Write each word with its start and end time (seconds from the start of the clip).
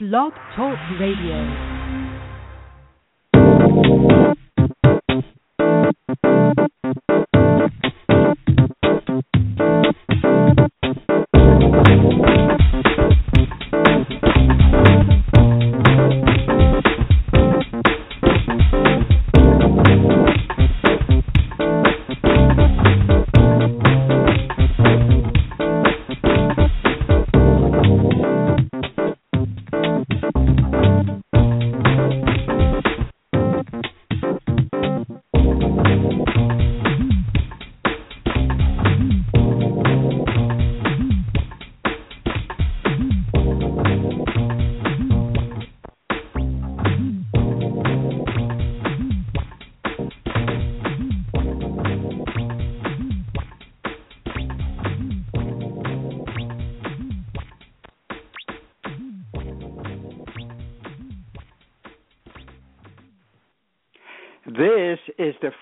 Blog 0.00 0.32
Talk 0.56 0.76
Radio. 0.98 1.83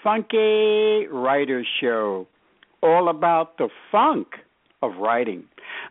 Funky 0.02 1.06
Writer 1.12 1.64
Show, 1.80 2.26
all 2.82 3.08
about 3.08 3.56
the 3.58 3.68
funk 3.92 4.26
of 4.82 4.96
writing. 4.96 5.44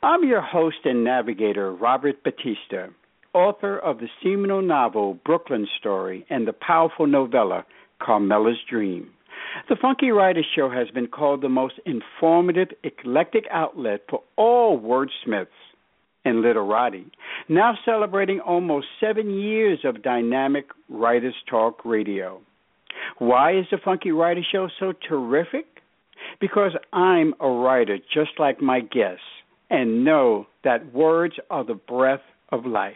I'm 0.03 0.26
your 0.28 0.42
host 0.42 0.80
and 0.84 1.06
navigator, 1.06 1.73
Robert 1.73 2.22
Batista, 2.22 2.88
author 3.34 3.80
of 3.80 4.00
the 4.00 4.09
seminal 4.22 4.62
novel 4.62 5.18
Brooklyn 5.26 5.66
Story 5.80 6.26
and 6.30 6.45
the 6.45 6.52
powerful 6.52 7.08
novella 7.08 7.66
Carmela's 8.02 8.58
Dream. 8.70 9.12
The 9.70 9.78
Funky 9.81 10.12
Writer 10.12 10.44
Show 10.56 10.70
has 10.70 10.90
been 10.90 11.08
called 11.08 11.42
the 11.42 11.48
most 11.48 11.75
informative, 11.86 12.70
eclectic 12.84 13.46
outlet 13.50 14.02
for 14.09 14.23
all 14.36 14.78
wordsmiths 14.78 15.48
and 16.25 16.42
literati, 16.42 17.09
now 17.48 17.78
celebrating 17.86 18.42
almost 18.42 18.88
seven 19.00 19.30
years 19.30 19.80
of 19.86 20.03
dynamic 20.03 20.66
Writers 20.90 21.36
Talk 21.50 21.86
Radio. 21.86 22.42
Why 23.17 23.58
is 23.58 23.66
the 23.72 23.78
Funky 23.84 24.11
Writer 24.11 24.44
Show 24.52 24.67
so 24.80 24.94
terrific? 25.08 25.66
Because 26.40 26.72
I'm 26.94 27.34
a 27.40 27.50
writer 27.50 27.97
just 28.13 28.31
like 28.40 28.62
my 28.62 28.79
guests 28.79 29.24
and 29.69 30.03
know 30.03 30.47
that 30.63 30.94
words 30.94 31.35
are 31.50 31.63
the 31.63 31.74
breath 31.74 32.22
of 32.52 32.66
life. 32.66 32.96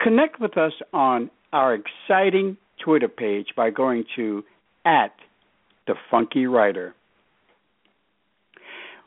Connect 0.00 0.40
with 0.40 0.56
us 0.56 0.72
on 0.92 1.30
our 1.52 1.74
exciting 1.74 2.56
Twitter 2.84 3.08
page 3.08 3.48
by 3.56 3.70
going 3.70 4.04
to 4.16 4.44
at 4.84 5.14
the 5.86 5.94
Funky 6.10 6.46
Writer. 6.46 6.94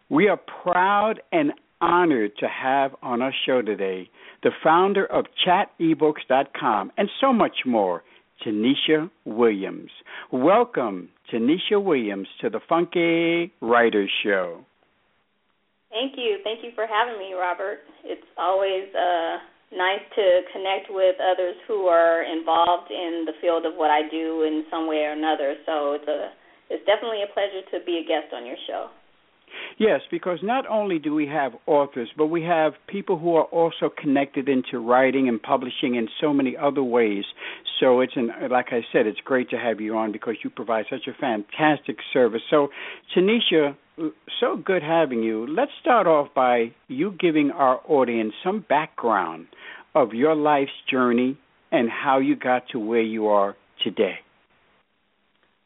We 0.10 0.28
are 0.30 0.40
proud 0.64 1.22
and 1.32 1.52
honored 1.82 2.32
to 2.40 2.48
have 2.48 2.96
on 3.04 3.22
our 3.22 3.34
show 3.46 3.62
today 3.62 4.10
the 4.44 4.52
founder 4.64 5.06
of 5.06 5.26
chatebooks.com 5.46 6.92
and 6.98 7.10
so 7.20 7.34
much 7.34 7.58
more, 7.66 8.04
Tanisha 8.46 9.10
Williams. 9.26 9.90
Welcome, 10.32 11.10
Tanisha 11.32 11.84
Williams, 11.84 12.28
to 12.42 12.50
the 12.50 12.60
Funky 12.68 13.54
Writers 13.62 14.12
Show. 14.24 14.66
Thank 15.90 16.14
you. 16.18 16.40
Thank 16.44 16.64
you 16.64 16.72
for 16.76 16.86
having 16.86 17.18
me, 17.18 17.34
Robert. 17.34 17.80
It's 18.04 18.28
always 18.38 18.86
uh, 18.94 19.38
nice 19.74 20.04
to 20.16 20.42
connect 20.54 20.88
with 20.90 21.16
others 21.20 21.56
who 21.68 21.88
are 21.88 22.24
involved 22.24 22.92
in 22.92 23.26
the 23.26 23.34
field 23.42 23.66
of 23.66 23.74
what 23.76 23.92
I 23.92 24.08
do 24.10 24.44
in 24.44 24.64
some 24.70 24.88
way 24.88 25.08
or 25.08 25.12
another. 25.12 25.56
So 25.66 25.94
it's 25.94 26.08
a 26.08 26.32
it's 26.70 26.84
definitely 26.86 27.24
a 27.24 27.32
pleasure 27.32 27.64
to 27.72 27.86
be 27.86 28.04
a 28.04 28.08
guest 28.08 28.36
on 28.36 28.46
your 28.46 28.60
show. 28.68 28.92
Yes, 29.80 30.02
because 30.10 30.40
not 30.42 30.66
only 30.68 30.98
do 30.98 31.14
we 31.14 31.28
have 31.28 31.52
authors, 31.68 32.10
but 32.18 32.28
we 32.28 32.42
have 32.44 32.74
people 32.88 33.20
who 33.20 33.36
are 33.36 33.44
also 33.44 33.92
connected 33.96 34.50
into 34.50 34.80
writing 34.80 35.28
and 35.30 35.40
publishing 35.42 35.96
in 35.96 36.08
so 36.20 36.34
many 36.34 36.58
other 36.58 36.82
ways. 36.82 37.26
So 37.80 38.02
it's 38.02 38.14
an, 38.16 38.32
like 38.50 38.68
I 38.72 38.82
said, 38.92 39.06
it's 39.06 39.20
great 39.24 39.52
to 39.52 39.58
have 39.58 39.80
you 39.80 39.96
on 39.96 40.12
because 40.12 40.36
you 40.44 40.50
provide 40.50 40.86
such 40.90 41.08
a 41.08 41.14
fantastic 41.20 41.98
service. 42.12 42.42
So, 42.50 42.70
Tanisha, 43.16 43.76
so 44.40 44.58
good 44.64 44.82
having 44.82 45.22
you. 45.22 45.46
Let's 45.48 45.72
start 45.80 46.08
off 46.08 46.30
by 46.34 46.72
you 46.88 47.14
giving 47.20 47.52
our 47.52 47.80
audience 47.88 48.34
some 48.44 48.66
background 48.68 49.46
of 49.94 50.14
your 50.14 50.36
life's 50.36 50.72
journey 50.90 51.38
and 51.72 51.88
how 51.88 52.18
you 52.18 52.36
got 52.36 52.64
to 52.72 52.80
where 52.80 53.02
you 53.02 53.28
are 53.28 53.56
today. 53.84 54.16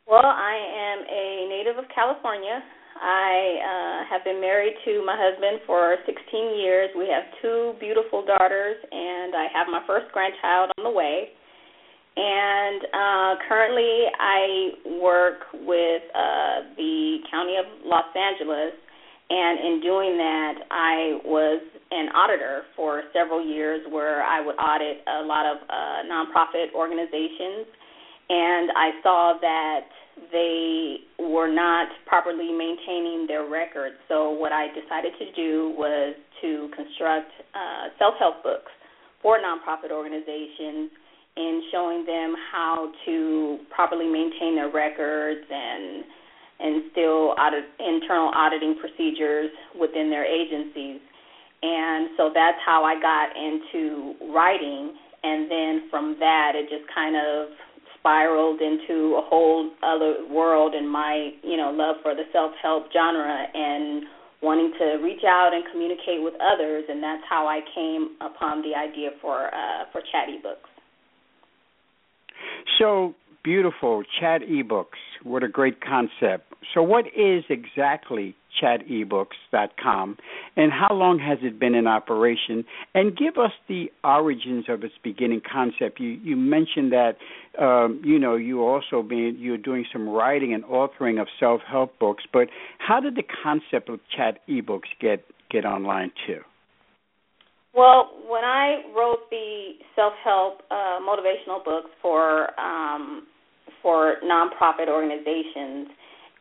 Well, 0.06 0.26
I 0.26 0.58
am 0.76 1.06
a 1.10 1.48
native 1.48 1.78
of 1.78 1.86
California. 1.96 2.62
I 3.02 4.06
uh, 4.06 4.10
have 4.14 4.24
been 4.24 4.40
married 4.40 4.78
to 4.86 5.04
my 5.04 5.18
husband 5.18 5.66
for 5.66 5.98
16 6.06 6.62
years. 6.62 6.90
We 6.96 7.10
have 7.10 7.26
two 7.42 7.74
beautiful 7.80 8.24
daughters, 8.24 8.78
and 8.92 9.34
I 9.34 9.48
have 9.54 9.66
my 9.74 9.82
first 9.88 10.14
grandchild 10.14 10.70
on 10.78 10.84
the 10.86 10.94
way. 10.94 11.34
And 12.16 12.82
uh, 12.94 13.32
currently, 13.50 14.06
I 14.20 15.02
work 15.02 15.50
with 15.66 16.04
uh, 16.14 16.78
the 16.78 17.18
County 17.32 17.58
of 17.58 17.66
Los 17.84 18.06
Angeles, 18.14 18.78
and 19.32 19.60
in 19.60 19.82
doing 19.82 20.18
that, 20.18 20.54
I 20.70 21.18
was 21.26 21.64
an 21.90 22.10
auditor 22.14 22.64
for 22.76 23.02
several 23.14 23.44
years, 23.44 23.82
where 23.90 24.22
I 24.22 24.46
would 24.46 24.56
audit 24.60 25.02
a 25.08 25.26
lot 25.26 25.50
of 25.50 25.58
uh, 25.66 26.06
nonprofit 26.06 26.76
organizations, 26.76 27.66
and 28.30 28.70
I 28.78 28.90
saw 29.02 29.34
that 29.42 29.90
they 30.32 30.98
were 31.20 31.52
not 31.52 31.88
properly 32.06 32.52
maintaining 32.52 33.26
their 33.28 33.50
records. 33.50 33.96
So 34.08 34.32
what 34.32 34.52
I 34.52 34.68
decided 34.68 35.14
to 35.20 35.32
do 35.34 35.74
was 35.78 36.16
to 36.42 36.70
construct 36.76 37.32
uh, 37.56 37.90
self-help 37.98 38.44
books 38.44 38.72
for 39.22 39.38
nonprofit 39.38 39.92
organizations 39.92 40.92
and 41.38 41.64
showing 41.72 42.06
them 42.06 42.36
how 42.52 42.92
to 43.06 43.60
properly 43.74 44.08
maintain 44.08 44.56
their 44.56 44.72
records 44.72 45.42
and 45.50 46.04
and 46.62 46.84
still 46.92 47.34
audit, 47.42 47.66
internal 47.80 48.30
auditing 48.36 48.76
procedures 48.80 49.50
within 49.80 50.12
their 50.12 50.26
agencies. 50.26 51.02
And 51.64 52.10
so 52.18 52.30
that's 52.34 52.58
how 52.64 52.84
I 52.84 53.02
got 53.02 53.34
into 53.36 54.14
writing. 54.32 54.94
And 55.24 55.50
then 55.50 55.90
from 55.90 56.18
that, 56.20 56.54
it 56.54 56.70
just 56.70 56.86
kind 56.94 57.16
of 57.16 57.50
spiraled 58.02 58.60
into 58.62 59.16
a 59.16 59.22
whole 59.22 59.70
other 59.84 60.26
world 60.30 60.74
in 60.76 60.88
my 60.88 61.32
you 61.44 61.56
know 61.56 61.72
love 61.72 61.96
for 62.02 62.14
the 62.16 62.24
self 62.34 62.52
help 62.62 62.86
genre 62.92 63.46
and 63.54 64.04
wanting 64.42 64.74
to 64.80 64.98
reach 65.04 65.24
out 65.24 65.52
and 65.54 65.64
communicate 65.72 66.22
with 66.22 66.34
others 66.42 66.84
and 66.90 67.02
that's 67.02 67.22
how 67.30 67.48
I 67.48 67.62
came 67.74 68.18
upon 68.22 68.64
the 68.64 68.76
idea 68.76 69.12
for 69.22 69.48
uh 69.54 69.86
for 69.92 70.02
chat 70.02 70.28
ebooks. 70.28 70.68
So 72.80 73.14
beautiful 73.44 74.04
chat 74.20 74.42
ebooks. 74.42 75.02
What 75.24 75.44
a 75.44 75.48
great 75.48 75.80
concept. 75.82 76.54
So 76.74 76.82
what 76.82 77.06
is 77.16 77.44
exactly 77.50 78.36
chatebooks.com 78.62 80.18
and 80.58 80.72
how 80.72 80.94
long 80.94 81.20
has 81.20 81.40
it 81.42 81.60
been 81.60 81.76
in 81.76 81.88
operation? 81.88 82.66
And 82.94 83.16
give 83.16 83.38
us 83.38 83.52
the 83.68 83.92
origins 84.04 84.66
of 84.68 84.84
its 84.84 84.94
beginning 85.04 85.42
concept. 85.50 86.00
You 86.00 86.10
you 86.10 86.36
mentioned 86.36 86.92
that 86.92 87.14
um, 87.62 88.02
you 88.04 88.20
know 88.20 88.36
you 88.36 88.62
also 88.62 89.02
been 89.02 89.38
you're 89.40 89.58
doing 89.58 89.86
some 89.92 90.08
writing 90.10 90.54
and 90.54 90.64
authoring 90.64 91.22
of 91.22 91.28
self-help 91.40 92.00
books 92.00 92.24
but 92.32 92.48
how 92.80 93.00
did 93.00 93.16
the 93.16 93.24
concept 93.44 93.90
of 93.90 94.00
chat 94.16 94.40
ebooks 94.48 94.90
get 95.00 95.24
get 95.50 95.66
online 95.66 96.12
too? 96.26 96.40
Well 97.74 98.12
when 98.28 98.44
i 98.44 98.82
wrote 98.96 99.30
the 99.30 99.74
self-help 99.96 100.62
uh, 100.72 101.00
motivational 101.02 101.64
books 101.64 101.90
for 102.02 102.60
um, 102.60 103.28
for 103.82 104.16
nonprofit 104.24 104.88
organizations, 104.88 105.88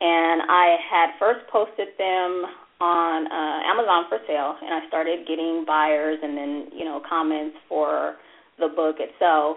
and 0.00 0.42
I 0.48 0.76
had 0.90 1.08
first 1.18 1.46
posted 1.52 1.88
them 1.98 2.46
on 2.80 3.28
uh, 3.28 3.58
Amazon 3.68 4.08
for 4.08 4.18
sale, 4.26 4.56
and 4.56 4.72
I 4.72 4.88
started 4.88 5.28
getting 5.28 5.64
buyers 5.66 6.18
and 6.22 6.36
then 6.36 6.68
you 6.72 6.84
know 6.84 7.00
comments 7.08 7.56
for 7.68 8.16
the 8.58 8.68
book 8.68 8.96
itself. 8.98 9.56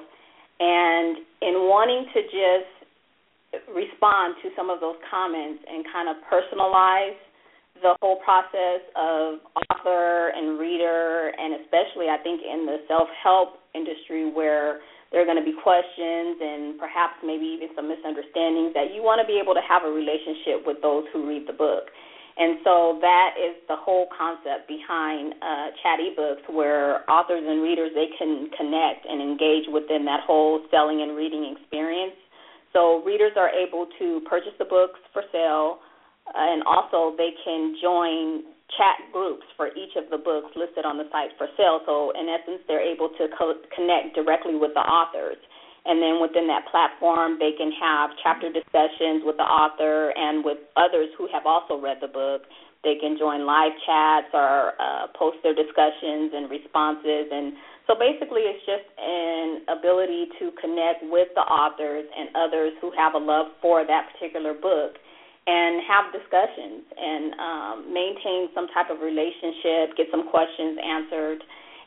And 0.59 1.17
in 1.41 1.67
wanting 1.67 2.05
to 2.13 2.21
just 2.23 2.71
respond 3.73 4.35
to 4.43 4.49
some 4.55 4.69
of 4.69 4.79
those 4.79 4.95
comments 5.09 5.63
and 5.67 5.85
kind 5.91 6.09
of 6.09 6.17
personalize 6.27 7.17
the 7.81 7.95
whole 8.01 8.17
process 8.23 8.81
of 8.95 9.39
author 9.71 10.31
and 10.35 10.59
reader, 10.59 11.31
and 11.37 11.61
especially 11.63 12.07
I 12.11 12.17
think 12.21 12.41
in 12.41 12.65
the 12.65 12.77
self 12.87 13.07
help 13.23 13.59
industry 13.73 14.31
where 14.31 14.79
there 15.13 15.21
are 15.21 15.29
going 15.29 15.37
to 15.37 15.45
be 15.45 15.53
questions 15.53 16.41
and 16.41 16.81
perhaps 16.81 17.21
maybe 17.21 17.45
even 17.45 17.69
some 17.77 17.85
misunderstandings 17.85 18.73
that 18.73 18.97
you 18.97 19.05
want 19.05 19.21
to 19.21 19.27
be 19.29 19.37
able 19.37 19.53
to 19.53 19.61
have 19.61 19.85
a 19.85 19.91
relationship 19.93 20.65
with 20.65 20.81
those 20.81 21.05
who 21.13 21.29
read 21.29 21.45
the 21.45 21.53
book. 21.53 21.93
And 22.33 22.57
so 22.65 22.97
that 22.97 23.37
is 23.37 23.53
the 23.69 23.77
whole 23.77 24.09
concept 24.09 24.65
behind 24.65 25.37
uh, 25.37 25.69
chat 25.85 26.01
ebooks, 26.01 26.41
where 26.49 27.05
authors 27.05 27.45
and 27.45 27.61
readers 27.61 27.93
they 27.93 28.09
can 28.17 28.49
connect 28.57 29.05
and 29.05 29.21
engage 29.21 29.69
within 29.69 30.01
that 30.09 30.25
whole 30.25 30.65
selling 30.73 31.05
and 31.05 31.13
reading 31.13 31.53
experience. 31.53 32.17
So 32.73 33.05
readers 33.05 33.37
are 33.37 33.53
able 33.53 33.85
to 34.01 34.25
purchase 34.25 34.57
the 34.57 34.65
books 34.65 34.97
for 35.13 35.21
sale 35.29 35.77
and 36.33 36.63
also 36.65 37.15
they 37.17 37.37
can 37.45 37.75
join 37.81 38.52
chat 38.77 39.11
groups 39.11 39.45
for 39.55 39.69
each 39.75 39.95
of 39.95 40.09
the 40.09 40.17
books 40.17 40.53
listed 40.55 40.85
on 40.85 40.97
the 40.97 41.07
site 41.11 41.31
for 41.37 41.47
sale. 41.57 41.81
So 41.85 42.11
in 42.17 42.29
essence, 42.29 42.61
they're 42.67 42.83
able 42.83 43.09
to 43.17 43.27
co- 43.37 43.61
connect 43.75 44.15
directly 44.15 44.55
with 44.55 44.73
the 44.73 44.83
authors. 44.83 45.37
And 45.85 45.99
then 45.99 46.23
within 46.23 46.47
that 46.47 46.63
platform, 46.71 47.37
they 47.39 47.51
can 47.59 47.71
have 47.75 48.15
chapter 48.23 48.47
discussions 48.47 49.27
with 49.27 49.35
the 49.35 49.43
author 49.43 50.15
and 50.15 50.43
with 50.43 50.57
others 50.79 51.11
who 51.17 51.27
have 51.27 51.45
also 51.45 51.75
read 51.75 51.99
the 51.99 52.07
book. 52.07 52.47
They 52.87 52.95
can 52.99 53.19
join 53.19 53.45
live 53.45 53.75
chats 53.85 54.31
or 54.33 54.79
uh, 54.79 55.07
post 55.15 55.43
their 55.43 55.55
discussions 55.55 56.31
and 56.35 56.47
responses. 56.47 57.27
And 57.31 57.55
so 57.87 57.95
basically, 57.99 58.47
it's 58.47 58.63
just 58.63 58.87
an 58.95 59.67
ability 59.67 60.31
to 60.39 60.51
connect 60.59 61.03
with 61.03 61.27
the 61.35 61.43
authors 61.43 62.07
and 62.15 62.31
others 62.35 62.71
who 62.79 62.91
have 62.95 63.15
a 63.15 63.19
love 63.19 63.51
for 63.61 63.83
that 63.83 64.07
particular 64.15 64.55
book 64.55 64.95
and 65.45 65.83
have 65.83 66.13
discussions 66.15 66.87
and 66.95 67.33
um, 67.35 67.93
maintain 67.93 68.47
some 68.55 68.67
type 68.71 68.87
of 68.89 69.03
relationship, 69.03 69.95
get 69.97 70.07
some 70.11 70.29
questions 70.29 70.79
answered. 70.79 71.43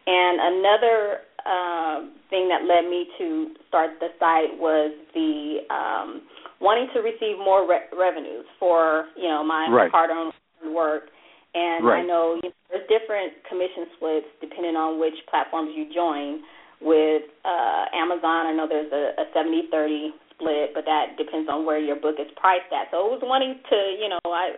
And 0.07 0.35
another 0.41 1.25
uh, 1.47 1.97
thing 2.29 2.49
that 2.53 2.69
led 2.69 2.91
me 2.91 3.09
to 3.19 3.55
start 3.69 3.97
the 4.01 4.09
site 4.21 4.59
was 4.61 4.93
the 5.15 5.65
um, 5.73 6.23
wanting 6.61 6.89
to 6.95 7.01
receive 7.01 7.39
more 7.39 7.67
re- 7.69 7.89
revenues 7.97 8.45
for 8.59 9.07
you 9.17 9.29
know 9.29 9.43
my 9.43 9.69
right. 9.71 9.91
hard-earned 9.91 10.33
work. 10.75 11.09
And 11.55 11.87
right. 11.87 12.03
I 12.03 12.07
know 12.07 12.37
you 12.43 12.51
know, 12.51 12.55
there's 12.69 12.87
different 12.93 13.33
commission 13.49 13.89
splits 13.97 14.27
depending 14.41 14.77
on 14.77 15.01
which 15.01 15.17
platforms 15.31 15.73
you 15.75 15.89
join. 15.95 16.43
With 16.79 17.23
uh, 17.43 17.89
Amazon, 17.97 18.45
I 18.45 18.53
know 18.53 18.69
there's 18.69 18.93
a, 18.93 19.17
a 19.17 19.25
70-30 19.33 20.13
split, 20.37 20.77
but 20.77 20.85
that 20.85 21.17
depends 21.17 21.49
on 21.49 21.65
where 21.65 21.81
your 21.81 21.97
book 21.97 22.21
is 22.21 22.29
priced 22.37 22.69
at. 22.71 22.93
So 22.93 23.09
it 23.09 23.13
was 23.17 23.25
wanting 23.25 23.57
to, 23.57 23.79
you 23.97 24.13
know, 24.13 24.21
I 24.29 24.53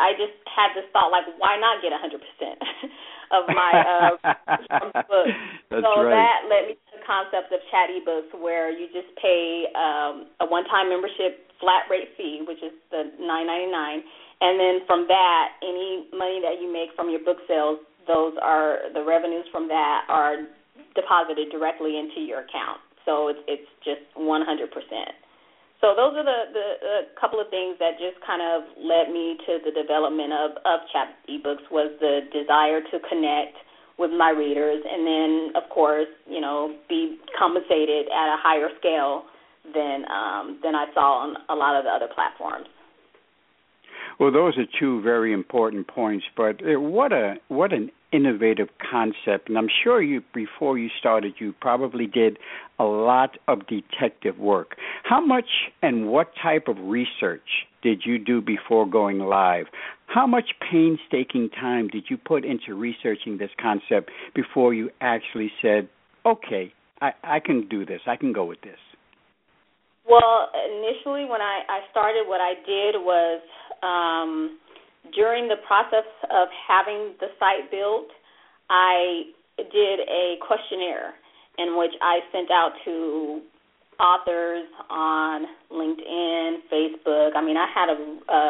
I 0.00 0.16
just 0.16 0.34
had 0.48 0.72
this 0.72 0.88
thought 0.90 1.12
like, 1.12 1.28
why 1.36 1.60
not 1.60 1.84
get 1.84 1.92
a 1.92 2.00
hundred 2.00 2.24
percent 2.24 2.56
of 3.36 3.44
my 3.52 3.72
uh, 3.84 4.12
book? 5.06 5.28
That's 5.70 5.84
so 5.84 5.92
right. 6.00 6.16
that 6.16 6.38
led 6.48 6.62
me 6.68 6.74
to 6.74 6.88
the 6.96 7.04
concept 7.04 7.52
of 7.52 7.60
chat 7.68 7.92
ebooks, 7.92 8.32
where 8.40 8.72
you 8.72 8.88
just 8.90 9.12
pay 9.20 9.68
um, 9.76 10.32
a 10.40 10.46
one-time 10.48 10.88
membership 10.88 11.46
flat 11.60 11.84
rate 11.92 12.16
fee, 12.16 12.40
which 12.48 12.64
is 12.64 12.72
the 12.88 13.12
nine 13.20 13.46
ninety 13.46 13.70
nine, 13.70 14.00
and 14.40 14.56
then 14.56 14.74
from 14.88 15.04
that, 15.06 15.60
any 15.60 16.08
money 16.16 16.40
that 16.40 16.58
you 16.58 16.72
make 16.72 16.96
from 16.96 17.12
your 17.12 17.20
book 17.20 17.44
sales, 17.44 17.78
those 18.08 18.32
are 18.40 18.88
the 18.96 19.04
revenues 19.04 19.44
from 19.52 19.68
that 19.68 20.08
are 20.08 20.48
deposited 20.96 21.52
directly 21.52 22.00
into 22.00 22.24
your 22.24 22.40
account 22.40 22.80
so 23.04 23.28
it's 23.28 23.40
it's 23.48 23.70
just 23.84 24.02
100%. 24.16 24.24
So 25.80 25.96
those 25.96 26.12
are 26.12 26.24
the 26.24 26.40
the 26.52 26.66
a 26.84 27.20
couple 27.20 27.40
of 27.40 27.48
things 27.48 27.80
that 27.80 27.96
just 27.96 28.20
kind 28.24 28.44
of 28.44 28.68
led 28.76 29.08
me 29.08 29.40
to 29.48 29.58
the 29.64 29.72
development 29.72 30.32
of 30.32 30.50
of 30.68 30.84
chat 30.92 31.16
ebooks 31.28 31.64
was 31.72 31.88
the 32.00 32.28
desire 32.32 32.84
to 32.92 33.00
connect 33.08 33.56
with 33.96 34.10
my 34.12 34.30
readers 34.30 34.80
and 34.84 35.06
then 35.06 35.30
of 35.56 35.68
course 35.68 36.08
you 36.28 36.40
know 36.40 36.76
be 36.88 37.16
compensated 37.38 38.08
at 38.08 38.28
a 38.32 38.38
higher 38.40 38.68
scale 38.78 39.24
than 39.72 40.04
um, 40.10 40.60
than 40.62 40.74
I 40.74 40.86
saw 40.92 41.24
on 41.24 41.36
a 41.48 41.54
lot 41.54 41.76
of 41.76 41.84
the 41.84 41.90
other 41.90 42.08
platforms. 42.12 42.66
Well, 44.18 44.30
those 44.30 44.58
are 44.58 44.66
two 44.78 45.00
very 45.00 45.32
important 45.32 45.88
points. 45.88 46.24
But 46.36 46.60
uh, 46.60 46.78
what 46.78 47.12
a 47.12 47.36
what 47.48 47.72
an 47.72 47.90
innovative 48.12 48.68
concept, 48.90 49.48
and 49.48 49.56
I'm 49.56 49.68
sure 49.84 50.02
you 50.02 50.22
before 50.34 50.78
you 50.78 50.88
started, 50.98 51.34
you 51.38 51.54
probably 51.60 52.06
did 52.06 52.38
a 52.78 52.84
lot 52.84 53.36
of 53.46 53.60
detective 53.66 54.38
work. 54.38 54.76
How 55.04 55.24
much 55.24 55.48
and 55.82 56.08
what 56.08 56.32
type 56.42 56.68
of 56.68 56.76
research 56.78 57.66
did 57.82 58.02
you 58.04 58.18
do 58.18 58.40
before 58.40 58.88
going 58.88 59.18
live? 59.18 59.66
How 60.06 60.26
much 60.26 60.50
painstaking 60.70 61.50
time 61.50 61.88
did 61.88 62.04
you 62.10 62.16
put 62.16 62.44
into 62.44 62.74
researching 62.74 63.38
this 63.38 63.50
concept 63.60 64.10
before 64.34 64.74
you 64.74 64.90
actually 65.00 65.52
said, 65.62 65.88
"Okay, 66.26 66.72
I, 67.00 67.12
I 67.22 67.40
can 67.40 67.68
do 67.68 67.86
this. 67.86 68.00
I 68.06 68.16
can 68.16 68.32
go 68.32 68.44
with 68.44 68.60
this"? 68.62 68.78
Well, 70.08 70.50
initially 70.50 71.24
when 71.24 71.40
I, 71.40 71.62
I 71.68 71.80
started, 71.90 72.26
what 72.26 72.40
I 72.40 72.54
did 72.66 72.98
was 72.98 73.40
um, 73.82 74.58
during 75.14 75.48
the 75.48 75.56
process 75.66 76.06
of 76.30 76.48
having 76.68 77.14
the 77.20 77.28
site 77.38 77.70
built, 77.70 78.08
I 78.68 79.24
did 79.56 80.00
a 80.08 80.36
questionnaire 80.46 81.14
in 81.58 81.76
which 81.76 81.92
I 82.00 82.20
sent 82.32 82.50
out 82.50 82.72
to 82.84 83.42
authors 84.00 84.64
on 84.88 85.44
LinkedIn, 85.70 86.64
Facebook. 86.72 87.36
I 87.36 87.44
mean, 87.44 87.56
I 87.56 87.68
had 87.68 87.88
a 87.92 87.98
a, 88.32 88.40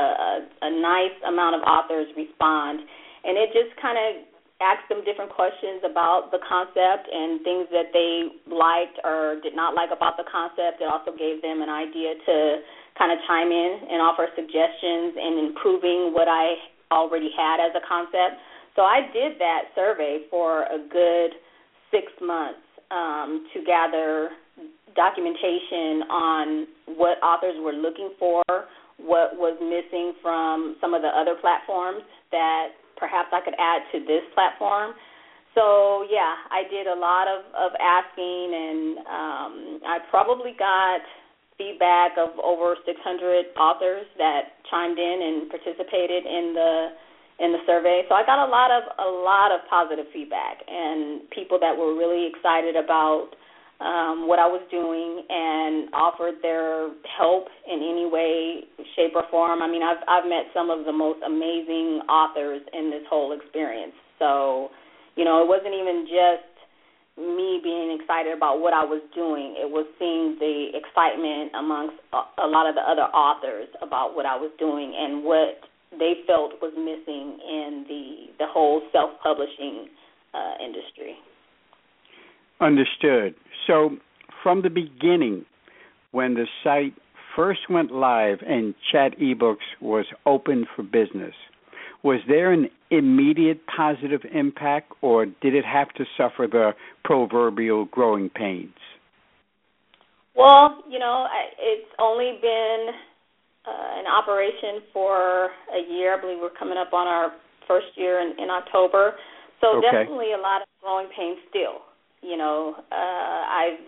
a 0.62 0.70
nice 0.70 1.16
amount 1.26 1.56
of 1.56 1.62
authors 1.62 2.06
respond, 2.16 2.80
and 3.24 3.36
it 3.36 3.50
just 3.52 3.74
kind 3.82 3.98
of 3.98 4.30
asked 4.60 4.86
them 4.92 5.02
different 5.04 5.32
questions 5.32 5.80
about 5.82 6.28
the 6.30 6.38
concept 6.44 7.08
and 7.08 7.40
things 7.42 7.66
that 7.72 7.88
they 7.96 8.28
liked 8.46 9.00
or 9.02 9.40
did 9.42 9.56
not 9.56 9.74
like 9.74 9.88
about 9.88 10.20
the 10.20 10.26
concept. 10.28 10.84
It 10.84 10.88
also 10.88 11.16
gave 11.16 11.40
them 11.40 11.64
an 11.64 11.72
idea 11.72 12.12
to 12.14 12.36
kind 12.98 13.12
of 13.12 13.18
chime 13.26 13.50
in 13.50 13.70
and 13.90 14.02
offer 14.02 14.26
suggestions 14.34 15.16
and 15.16 15.48
improving 15.48 16.12
what 16.12 16.28
I 16.28 16.54
already 16.92 17.30
had 17.36 17.60
as 17.60 17.72
a 17.76 17.82
concept. 17.86 18.40
So 18.76 18.82
I 18.82 19.08
did 19.12 19.38
that 19.38 19.70
survey 19.74 20.26
for 20.30 20.64
a 20.64 20.78
good 20.90 21.32
six 21.90 22.06
months 22.20 22.62
um, 22.90 23.46
to 23.54 23.62
gather 23.64 24.30
documentation 24.96 26.02
on 26.10 26.66
what 26.96 27.22
authors 27.22 27.54
were 27.62 27.72
looking 27.72 28.10
for, 28.18 28.42
what 28.98 29.34
was 29.38 29.56
missing 29.62 30.14
from 30.22 30.76
some 30.80 30.94
of 30.94 31.02
the 31.02 31.08
other 31.08 31.34
platforms 31.40 32.02
that 32.30 32.74
perhaps 32.96 33.28
I 33.32 33.40
could 33.40 33.54
add 33.58 33.82
to 33.92 33.98
this 34.00 34.22
platform. 34.34 34.92
So 35.54 36.06
yeah, 36.10 36.34
I 36.50 36.62
did 36.70 36.86
a 36.86 36.94
lot 36.94 37.26
of 37.26 37.42
of 37.58 37.72
asking, 37.80 38.46
and 38.54 38.98
um, 39.02 39.52
I 39.82 39.98
probably 40.10 40.54
got 40.56 41.00
feedback 41.60 42.16
of 42.16 42.32
over 42.40 42.80
600 42.88 42.96
authors 43.60 44.08
that 44.16 44.64
chimed 44.72 44.96
in 44.96 45.16
and 45.20 45.36
participated 45.52 46.24
in 46.24 46.56
the 46.56 46.72
in 47.40 47.52
the 47.52 47.62
survey. 47.64 48.04
So 48.08 48.14
I 48.14 48.24
got 48.24 48.40
a 48.40 48.48
lot 48.48 48.72
of 48.72 48.84
a 48.96 49.10
lot 49.20 49.52
of 49.52 49.60
positive 49.68 50.08
feedback 50.12 50.64
and 50.64 51.28
people 51.28 51.60
that 51.60 51.76
were 51.76 51.96
really 51.96 52.28
excited 52.32 52.76
about 52.76 53.36
um, 53.80 54.28
what 54.28 54.36
I 54.36 54.44
was 54.44 54.60
doing 54.68 55.24
and 55.24 55.88
offered 55.96 56.36
their 56.44 56.92
help 57.16 57.48
in 57.64 57.80
any 57.80 58.04
way, 58.04 58.68
shape, 58.96 59.16
or 59.16 59.24
form. 59.30 59.62
I 59.62 59.68
mean, 59.68 59.82
I've 59.82 60.04
I've 60.04 60.28
met 60.28 60.52
some 60.52 60.68
of 60.68 60.84
the 60.84 60.92
most 60.92 61.20
amazing 61.24 62.04
authors 62.08 62.60
in 62.72 62.92
this 62.92 63.04
whole 63.08 63.32
experience. 63.32 63.96
So, 64.18 64.68
you 65.16 65.24
know, 65.24 65.40
it 65.40 65.48
wasn't 65.48 65.72
even 65.72 66.04
just 66.04 66.49
me 67.20 67.60
being 67.62 67.96
excited 68.00 68.32
about 68.32 68.60
what 68.60 68.72
I 68.72 68.84
was 68.84 69.02
doing. 69.14 69.54
It 69.60 69.68
was 69.68 69.86
seeing 69.98 70.40
the 70.40 70.72
excitement 70.72 71.52
amongst 71.54 71.96
a, 72.12 72.24
a 72.42 72.48
lot 72.48 72.68
of 72.68 72.74
the 72.74 72.80
other 72.80 73.06
authors 73.12 73.68
about 73.82 74.16
what 74.16 74.24
I 74.26 74.36
was 74.36 74.50
doing 74.58 74.96
and 74.96 75.22
what 75.22 75.60
they 75.92 76.24
felt 76.26 76.52
was 76.62 76.72
missing 76.76 77.38
in 77.44 77.84
the 77.88 78.44
the 78.44 78.46
whole 78.48 78.82
self-publishing 78.92 79.88
uh, 80.34 80.64
industry. 80.64 81.16
Understood. 82.60 83.34
So, 83.66 83.96
from 84.42 84.62
the 84.62 84.70
beginning, 84.70 85.44
when 86.12 86.34
the 86.34 86.46
site 86.62 86.94
first 87.36 87.60
went 87.68 87.90
live 87.90 88.38
and 88.46 88.74
Chat 88.92 89.18
eBooks 89.18 89.66
was 89.80 90.06
open 90.26 90.66
for 90.74 90.82
business, 90.82 91.34
was 92.02 92.20
there 92.26 92.52
an 92.52 92.68
immediate 92.90 93.60
positive 93.66 94.22
impact, 94.32 94.92
or 95.02 95.26
did 95.26 95.54
it 95.54 95.64
have 95.64 95.88
to 95.94 96.04
suffer 96.16 96.46
the 96.50 96.72
proverbial 97.04 97.84
growing 97.86 98.30
pains? 98.30 98.74
Well, 100.34 100.82
you 100.88 100.98
know, 100.98 101.26
it's 101.58 101.90
only 101.98 102.38
been 102.40 102.88
uh, 103.66 104.00
in 104.00 104.06
operation 104.06 104.80
for 104.92 105.50
a 105.74 105.92
year. 105.92 106.16
I 106.16 106.20
believe 106.20 106.38
we're 106.40 106.56
coming 106.58 106.78
up 106.78 106.92
on 106.92 107.06
our 107.06 107.32
first 107.68 107.86
year 107.96 108.20
in, 108.20 108.32
in 108.42 108.48
October. 108.48 109.14
So 109.60 109.78
okay. 109.78 109.92
definitely 109.92 110.32
a 110.32 110.40
lot 110.40 110.62
of 110.62 110.68
growing 110.80 111.08
pains 111.16 111.38
still. 111.50 111.84
You 112.22 112.36
know, 112.36 112.74
uh, 112.90 113.42
I've 113.46 113.80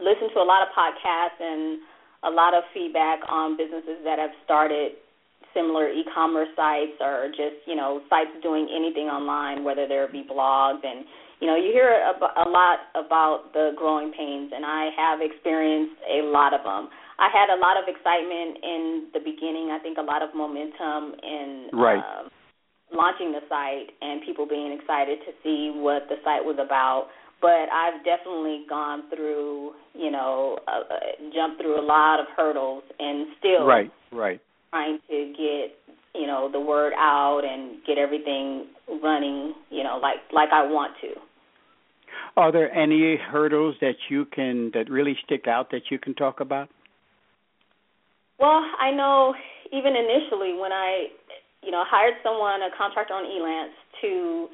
listened 0.00 0.30
to 0.34 0.40
a 0.40 0.48
lot 0.48 0.64
of 0.64 0.72
podcasts 0.72 1.40
and 1.40 1.80
a 2.24 2.30
lot 2.30 2.54
of 2.54 2.64
feedback 2.72 3.20
on 3.28 3.56
businesses 3.56 4.00
that 4.04 4.18
have 4.18 4.30
started 4.44 4.92
similar 5.54 5.88
e-commerce 5.88 6.48
sites 6.56 6.96
or 7.00 7.28
just 7.30 7.62
you 7.66 7.76
know 7.76 8.00
sites 8.08 8.32
doing 8.42 8.68
anything 8.68 9.06
online, 9.06 9.64
whether 9.64 9.86
there 9.86 10.08
be 10.08 10.24
blogs 10.24 10.84
and 10.84 11.04
you 11.40 11.46
know 11.46 11.56
you 11.56 11.72
hear 11.72 11.88
a, 11.88 12.14
a 12.14 12.48
lot 12.48 12.90
about 12.94 13.52
the 13.52 13.72
growing 13.76 14.12
pains, 14.12 14.52
and 14.54 14.64
I 14.64 14.90
have 14.96 15.20
experienced 15.20 15.96
a 16.08 16.24
lot 16.26 16.54
of 16.54 16.62
them. 16.64 16.88
I 17.18 17.28
had 17.30 17.54
a 17.54 17.58
lot 17.60 17.76
of 17.76 17.86
excitement 17.86 18.58
in 18.62 19.08
the 19.14 19.20
beginning. 19.20 19.70
I 19.70 19.78
think 19.82 19.98
a 19.98 20.02
lot 20.02 20.22
of 20.22 20.34
momentum 20.34 21.14
in 21.22 21.70
right. 21.72 22.02
uh, 22.02 22.28
launching 22.90 23.32
the 23.32 23.40
site 23.48 23.94
and 24.00 24.22
people 24.26 24.46
being 24.48 24.76
excited 24.78 25.18
to 25.26 25.32
see 25.42 25.70
what 25.74 26.08
the 26.08 26.16
site 26.24 26.42
was 26.42 26.58
about. 26.58 27.08
But 27.40 27.70
I've 27.70 28.04
definitely 28.04 28.64
gone 28.68 29.10
through, 29.10 29.72
you 29.94 30.10
know, 30.10 30.58
uh, 30.66 30.82
jumped 31.34 31.60
through 31.60 31.78
a 31.78 31.82
lot 31.84 32.20
of 32.20 32.26
hurdles, 32.36 32.84
and 32.98 33.26
still 33.38 33.66
right, 33.66 33.90
right 34.12 34.40
trying 34.72 34.98
to 35.08 35.32
get 35.36 35.76
you 36.14 36.26
know 36.26 36.48
the 36.50 36.60
word 36.60 36.92
out 36.96 37.42
and 37.44 37.76
get 37.86 37.98
everything 37.98 38.66
running 39.02 39.54
you 39.70 39.84
know 39.84 39.98
like 40.00 40.16
like 40.32 40.48
I 40.52 40.64
want 40.64 40.92
to. 41.02 41.08
Are 42.36 42.50
there 42.50 42.72
any 42.74 43.16
hurdles 43.16 43.74
that 43.80 43.96
you 44.08 44.24
can 44.24 44.70
that 44.72 44.90
really 44.90 45.16
stick 45.24 45.46
out 45.46 45.70
that 45.70 45.90
you 45.90 45.98
can 45.98 46.14
talk 46.14 46.40
about? 46.40 46.68
Well, 48.38 48.64
I 48.80 48.90
know 48.90 49.34
even 49.70 49.92
initially 49.94 50.56
when 50.58 50.72
I 50.72 51.08
you 51.62 51.70
know 51.70 51.84
hired 51.86 52.14
someone 52.22 52.62
a 52.62 52.70
contractor 52.76 53.12
on 53.14 53.24
Elance 53.24 53.76
to 54.00 54.48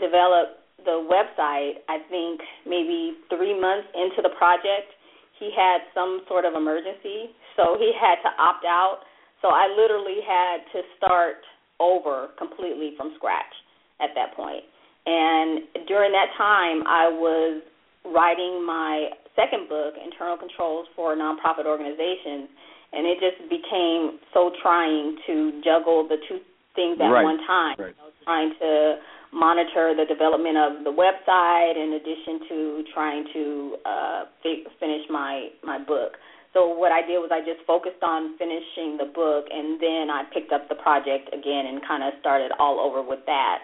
develop 0.00 0.62
the 0.84 1.02
website, 1.02 1.82
I 1.88 1.98
think 2.08 2.40
maybe 2.64 3.16
3 3.28 3.58
months 3.58 3.88
into 3.94 4.22
the 4.22 4.30
project, 4.38 4.94
he 5.40 5.50
had 5.50 5.82
some 5.94 6.22
sort 6.28 6.44
of 6.44 6.54
emergency, 6.54 7.34
so 7.56 7.74
he 7.78 7.90
had 7.98 8.22
to 8.22 8.30
opt 8.38 8.64
out 8.64 9.00
so 9.42 9.48
I 9.48 9.68
literally 9.76 10.20
had 10.26 10.64
to 10.72 10.82
start 10.96 11.42
over 11.80 12.28
completely 12.38 12.92
from 12.96 13.12
scratch 13.16 13.52
at 14.00 14.10
that 14.14 14.34
point. 14.34 14.64
And 15.06 15.86
during 15.86 16.12
that 16.12 16.34
time, 16.36 16.82
I 16.86 17.08
was 17.08 17.62
writing 18.04 18.64
my 18.66 19.10
second 19.36 19.68
book, 19.68 19.94
Internal 20.02 20.36
Controls 20.36 20.86
for 20.96 21.14
Nonprofit 21.14 21.66
Organizations, 21.66 22.48
and 22.92 23.06
it 23.06 23.18
just 23.20 23.38
became 23.50 24.18
so 24.32 24.50
trying 24.62 25.18
to 25.26 25.60
juggle 25.62 26.08
the 26.08 26.16
two 26.28 26.40
things 26.74 26.98
at 27.00 27.06
right. 27.06 27.22
one 27.22 27.38
time. 27.46 27.76
Right. 27.78 27.94
You 27.94 28.02
know, 28.02 28.10
trying 28.24 28.52
to 28.60 28.96
monitor 29.32 29.94
the 29.94 30.06
development 30.08 30.56
of 30.56 30.84
the 30.84 30.90
website 30.90 31.76
in 31.76 31.98
addition 31.98 32.48
to 32.48 32.84
trying 32.94 33.24
to 33.32 33.76
uh, 33.84 34.24
fi- 34.42 34.64
finish 34.80 35.02
my 35.10 35.48
my 35.62 35.78
book. 35.78 36.16
So 36.56 36.72
what 36.72 36.90
I 36.90 37.04
did 37.04 37.20
was 37.20 37.28
I 37.28 37.44
just 37.44 37.60
focused 37.68 38.00
on 38.00 38.32
finishing 38.40 38.96
the 38.96 39.12
book, 39.12 39.44
and 39.52 39.76
then 39.76 40.08
I 40.08 40.24
picked 40.32 40.56
up 40.56 40.70
the 40.72 40.74
project 40.80 41.28
again 41.28 41.68
and 41.68 41.84
kind 41.84 42.00
of 42.00 42.16
started 42.18 42.48
all 42.58 42.80
over 42.80 43.04
with 43.04 43.20
that. 43.28 43.60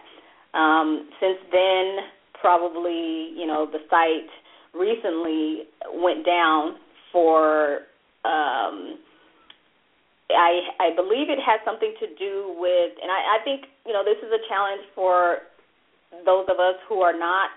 Um, 0.53 1.09
since 1.17 1.41
then, 1.49 2.05
probably 2.37 3.33
you 3.33 3.49
know 3.49 3.65
the 3.65 3.81
site 3.89 4.29
recently 4.77 5.73
went 5.89 6.27
down 6.27 6.77
for. 7.11 7.89
Um, 8.29 9.01
I 10.29 10.61
I 10.77 10.93
believe 10.95 11.33
it 11.33 11.41
has 11.41 11.65
something 11.65 11.97
to 11.97 12.07
do 12.21 12.53
with, 12.61 12.93
and 13.01 13.09
I, 13.09 13.41
I 13.41 13.45
think 13.45 13.73
you 13.89 13.97
know 13.97 14.05
this 14.05 14.21
is 14.21 14.29
a 14.29 14.43
challenge 14.53 14.85
for 14.95 15.49
those 16.27 16.45
of 16.53 16.61
us 16.61 16.77
who 16.91 17.01
are 17.01 17.17
not 17.17 17.57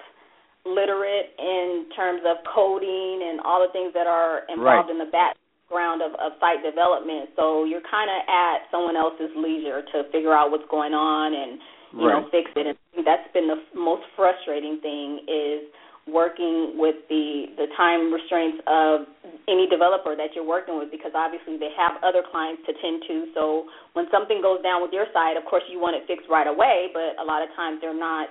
literate 0.66 1.32
in 1.38 1.86
terms 1.96 2.22
of 2.26 2.42
coding 2.50 3.22
and 3.22 3.40
all 3.42 3.62
the 3.62 3.72
things 3.72 3.94
that 3.94 4.10
are 4.10 4.44
involved 4.50 4.90
right. 4.90 4.98
in 4.98 4.98
the 4.98 5.10
background 5.14 6.02
of, 6.02 6.18
of 6.18 6.34
site 6.42 6.66
development. 6.66 7.30
So 7.38 7.64
you're 7.64 7.86
kind 7.86 8.10
of 8.10 8.20
at 8.26 8.66
someone 8.74 8.98
else's 8.98 9.32
leisure 9.38 9.86
to 9.94 10.10
figure 10.12 10.34
out 10.34 10.50
what's 10.50 10.68
going 10.70 10.94
on 10.94 11.34
and 11.34 11.62
you 11.94 12.10
right. 12.10 12.18
know 12.18 12.28
fix 12.34 12.50
it. 12.58 12.66
And 12.66 13.06
that's 13.06 13.30
been 13.32 13.48
the 13.48 13.62
most 13.78 14.04
frustrating 14.18 14.82
thing 14.82 15.22
is 15.30 15.70
working 16.06 16.78
with 16.78 17.02
the 17.10 17.50
the 17.58 17.66
time 17.74 18.14
restraints 18.14 18.62
of 18.70 19.10
any 19.50 19.66
developer 19.66 20.14
that 20.14 20.38
you're 20.38 20.46
working 20.46 20.78
with 20.78 20.94
because 20.94 21.10
obviously 21.18 21.58
they 21.58 21.74
have 21.74 21.98
other 22.06 22.22
clients 22.22 22.62
to 22.70 22.78
tend 22.78 23.02
to 23.10 23.26
so 23.34 23.66
when 23.98 24.06
something 24.14 24.38
goes 24.38 24.62
down 24.62 24.86
with 24.86 24.94
your 24.94 25.10
site 25.18 25.34
of 25.34 25.42
course 25.50 25.66
you 25.66 25.82
want 25.82 25.98
it 25.98 26.06
fixed 26.06 26.30
right 26.30 26.46
away 26.46 26.94
but 26.94 27.18
a 27.18 27.26
lot 27.26 27.42
of 27.42 27.50
times 27.58 27.82
they're 27.82 27.98
not 27.98 28.30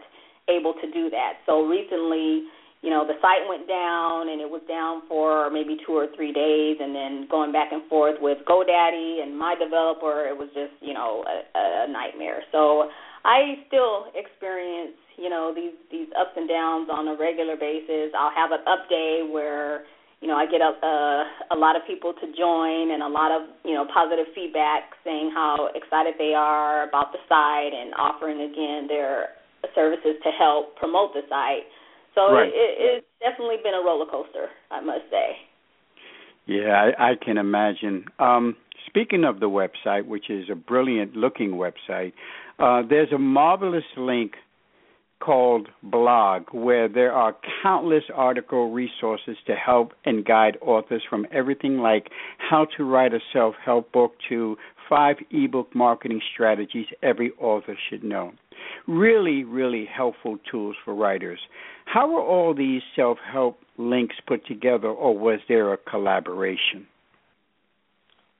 able 0.48 0.74
to 0.74 0.90
do 0.90 1.10
that. 1.10 1.40
So 1.46 1.66
recently, 1.66 2.48
you 2.84 2.90
know, 2.90 3.08
the 3.08 3.16
site 3.24 3.48
went 3.48 3.64
down 3.66 4.28
and 4.28 4.44
it 4.44 4.50
was 4.50 4.60
down 4.68 5.08
for 5.08 5.48
maybe 5.48 5.80
two 5.86 5.96
or 5.96 6.06
three 6.14 6.36
days, 6.36 6.76
and 6.80 6.94
then 6.94 7.26
going 7.30 7.50
back 7.50 7.72
and 7.72 7.80
forth 7.88 8.20
with 8.20 8.44
GoDaddy 8.44 9.24
and 9.24 9.32
my 9.32 9.56
developer, 9.56 10.28
it 10.28 10.36
was 10.36 10.52
just 10.52 10.76
you 10.84 10.92
know 10.92 11.24
a, 11.24 11.88
a 11.88 11.88
nightmare. 11.88 12.44
So 12.52 12.92
I 13.24 13.64
still 13.72 14.12
experience 14.12 15.00
you 15.16 15.32
know 15.32 15.56
these 15.56 15.72
these 15.88 16.12
ups 16.12 16.36
and 16.36 16.44
downs 16.44 16.92
on 16.92 17.08
a 17.08 17.16
regular 17.16 17.56
basis. 17.56 18.12
I'll 18.12 18.36
have 18.36 18.52
an 18.52 18.60
up 18.68 18.84
day 18.92 19.24
where 19.24 19.88
you 20.20 20.28
know 20.28 20.36
I 20.36 20.44
get 20.44 20.60
a 20.60 20.76
a, 20.76 21.56
a 21.56 21.56
lot 21.56 21.80
of 21.80 21.88
people 21.88 22.12
to 22.12 22.26
join 22.36 22.92
and 22.92 23.00
a 23.00 23.08
lot 23.08 23.32
of 23.32 23.48
you 23.64 23.72
know 23.72 23.88
positive 23.88 24.28
feedback 24.36 24.92
saying 25.08 25.32
how 25.32 25.72
excited 25.72 26.20
they 26.20 26.36
are 26.36 26.84
about 26.84 27.16
the 27.16 27.18
site 27.32 27.72
and 27.72 27.96
offering 27.96 28.44
again 28.44 28.92
their 28.92 29.40
services 29.74 30.16
to 30.22 30.30
help 30.30 30.76
promote 30.76 31.14
the 31.14 31.22
site. 31.28 31.66
So 32.14 32.32
right. 32.32 32.48
it, 32.48 32.54
it, 32.54 33.04
it's 33.04 33.06
definitely 33.20 33.56
been 33.62 33.74
a 33.74 33.84
roller 33.84 34.06
coaster, 34.06 34.48
I 34.70 34.80
must 34.80 35.10
say. 35.10 35.36
Yeah, 36.46 36.90
I, 36.98 37.10
I 37.10 37.12
can 37.22 37.38
imagine. 37.38 38.04
Um, 38.18 38.56
speaking 38.86 39.24
of 39.24 39.40
the 39.40 39.48
website, 39.48 40.06
which 40.06 40.30
is 40.30 40.46
a 40.50 40.54
brilliant 40.54 41.16
looking 41.16 41.52
website, 41.52 42.12
uh, 42.58 42.82
there's 42.88 43.12
a 43.12 43.18
marvelous 43.18 43.84
link 43.96 44.32
called 45.24 45.68
blog 45.82 46.42
where 46.52 46.88
there 46.88 47.12
are 47.12 47.34
countless 47.62 48.04
article 48.14 48.72
resources 48.72 49.36
to 49.46 49.54
help 49.54 49.92
and 50.04 50.24
guide 50.24 50.58
authors 50.60 51.02
from 51.08 51.26
everything 51.32 51.78
like 51.78 52.10
how 52.38 52.66
to 52.76 52.84
write 52.84 53.14
a 53.14 53.20
self-help 53.32 53.90
book 53.90 54.12
to 54.28 54.56
five 54.88 55.16
ebook 55.30 55.74
marketing 55.74 56.20
strategies 56.34 56.86
every 57.02 57.30
author 57.40 57.74
should 57.88 58.04
know 58.04 58.32
really, 58.86 59.44
really 59.44 59.86
helpful 59.86 60.38
tools 60.50 60.76
for 60.84 60.94
writers. 60.94 61.38
How 61.86 62.10
were 62.10 62.22
all 62.22 62.54
these 62.54 62.82
self 62.96 63.18
help 63.30 63.58
links 63.78 64.16
put 64.26 64.46
together, 64.46 64.88
or 64.88 65.16
was 65.16 65.40
there 65.48 65.72
a 65.72 65.76
collaboration? 65.76 66.86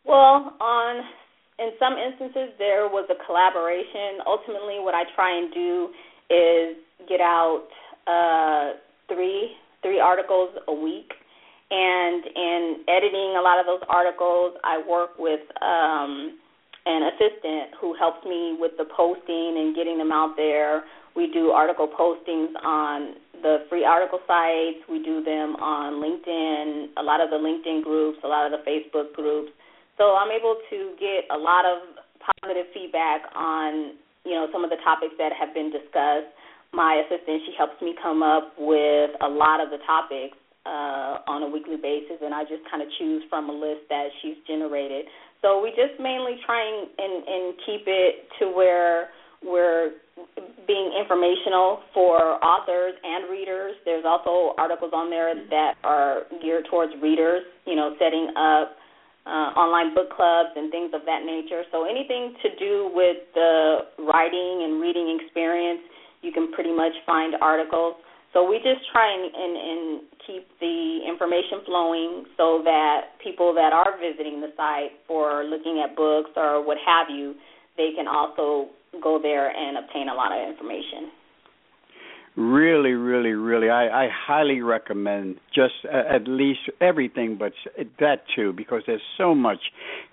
Well, 0.04 0.54
on 0.60 1.04
in 1.58 1.70
some 1.78 1.94
instances 1.94 2.54
there 2.58 2.88
was 2.88 3.08
a 3.10 3.24
collaboration. 3.26 4.20
Ultimately, 4.26 4.80
what 4.80 4.94
I 4.94 5.04
try 5.14 5.36
and 5.38 5.52
do 5.52 5.88
is 6.30 6.76
get 7.08 7.20
out 7.20 7.66
uh, 8.06 8.78
three 9.08 9.52
three 9.82 10.00
articles 10.00 10.50
a 10.68 10.74
week, 10.74 11.12
and 11.70 12.24
in 12.24 12.76
editing 12.88 13.36
a 13.38 13.42
lot 13.42 13.60
of 13.60 13.66
those 13.66 13.82
articles, 13.88 14.54
I 14.64 14.82
work 14.88 15.18
with 15.18 15.40
um, 15.60 16.38
an 16.86 17.10
assistant 17.14 17.74
who 17.80 17.94
helps 17.96 18.24
me 18.24 18.56
with 18.60 18.72
the 18.76 18.84
posting 18.84 19.56
and 19.56 19.74
getting 19.74 19.96
them 19.98 20.12
out 20.12 20.36
there. 20.36 20.84
We 21.16 21.32
do 21.32 21.50
article 21.50 21.88
postings 21.88 22.52
on 22.62 23.16
the 23.40 23.64
free 23.68 23.84
article 23.84 24.20
sites. 24.26 24.84
We 24.88 25.02
do 25.02 25.24
them 25.24 25.56
on 25.56 26.02
LinkedIn, 26.02 26.96
a 26.96 27.02
lot 27.02 27.20
of 27.20 27.30
the 27.30 27.40
LinkedIn 27.40 27.84
groups, 27.84 28.18
a 28.24 28.28
lot 28.28 28.44
of 28.44 28.52
the 28.52 28.62
Facebook 28.68 29.14
groups. 29.14 29.52
So 29.96 30.16
I'm 30.16 30.30
able 30.30 30.56
to 30.70 30.78
get 31.00 31.24
a 31.30 31.38
lot 31.38 31.64
of 31.64 32.04
positive 32.20 32.66
feedback 32.74 33.22
on, 33.34 33.96
you 34.24 34.32
know, 34.32 34.48
some 34.52 34.64
of 34.64 34.70
the 34.70 34.80
topics 34.84 35.14
that 35.18 35.32
have 35.32 35.54
been 35.54 35.70
discussed. 35.70 36.28
My 36.72 37.04
assistant, 37.06 37.42
she 37.46 37.54
helps 37.56 37.80
me 37.80 37.94
come 38.02 38.22
up 38.22 38.52
with 38.58 39.14
a 39.22 39.28
lot 39.28 39.62
of 39.62 39.70
the 39.70 39.78
topics 39.86 40.36
uh, 40.66 41.20
on 41.28 41.42
a 41.42 41.48
weekly 41.48 41.76
basis, 41.76 42.16
and 42.22 42.32
I 42.32 42.42
just 42.44 42.64
kind 42.70 42.82
of 42.82 42.88
choose 42.98 43.22
from 43.28 43.50
a 43.50 43.52
list 43.52 43.88
that 43.90 44.08
she's 44.22 44.36
generated. 44.46 45.06
So 45.42 45.60
we 45.60 45.70
just 45.70 46.00
mainly 46.00 46.40
try 46.46 46.64
and, 46.64 46.88
and, 46.96 47.14
and 47.28 47.44
keep 47.66 47.84
it 47.86 48.24
to 48.40 48.48
where 48.48 49.12
we're 49.44 49.92
being 50.66 50.96
informational 50.96 51.84
for 51.92 52.42
authors 52.42 52.94
and 53.04 53.28
readers. 53.30 53.74
There's 53.84 54.04
also 54.06 54.54
articles 54.56 54.92
on 54.94 55.10
there 55.10 55.34
that 55.34 55.74
are 55.84 56.22
geared 56.40 56.64
towards 56.70 56.92
readers, 57.02 57.42
you 57.66 57.76
know, 57.76 57.94
setting 57.98 58.32
up 58.36 58.76
uh, 59.26 59.52
online 59.56 59.94
book 59.94 60.08
clubs 60.16 60.50
and 60.56 60.70
things 60.70 60.92
of 60.94 61.02
that 61.04 61.24
nature. 61.24 61.64
So 61.72 61.84
anything 61.84 62.34
to 62.40 62.48
do 62.56 62.90
with 62.94 63.16
the 63.34 63.78
writing 64.00 64.64
and 64.64 64.80
reading 64.80 65.18
experience, 65.20 65.80
you 66.22 66.32
can 66.32 66.52
pretty 66.52 66.72
much 66.72 66.92
find 67.04 67.34
articles. 67.40 67.96
So 68.34 68.42
we 68.42 68.58
just 68.58 68.82
try 68.90 69.06
and, 69.06 69.30
and, 69.30 69.54
and 69.56 70.00
keep 70.26 70.44
the 70.58 71.06
information 71.06 71.62
flowing 71.64 72.26
so 72.36 72.60
that 72.64 73.14
people 73.22 73.54
that 73.54 73.72
are 73.72 73.94
visiting 73.96 74.42
the 74.42 74.50
site 74.56 74.98
for 75.06 75.44
looking 75.44 75.80
at 75.80 75.94
books 75.94 76.30
or 76.36 76.58
what 76.58 76.76
have 76.84 77.06
you, 77.08 77.34
they 77.78 77.94
can 77.96 78.08
also 78.08 78.74
go 79.00 79.22
there 79.22 79.54
and 79.54 79.78
obtain 79.78 80.08
a 80.08 80.14
lot 80.14 80.34
of 80.34 80.50
information 80.50 81.14
really, 82.36 82.92
really, 82.92 83.30
really, 83.30 83.70
I, 83.70 84.06
I 84.06 84.08
highly 84.12 84.60
recommend 84.60 85.36
just 85.54 85.74
uh, 85.84 86.14
at 86.14 86.26
least 86.26 86.60
everything, 86.80 87.36
but 87.38 87.52
that 88.00 88.22
too, 88.34 88.52
because 88.52 88.82
there's 88.86 89.02
so 89.16 89.34
much 89.34 89.60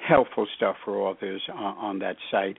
helpful 0.07 0.47
stuff 0.55 0.75
for 0.85 0.97
authors 1.01 1.41
on, 1.51 1.77
on 1.77 1.99
that 1.99 2.17
site. 2.29 2.57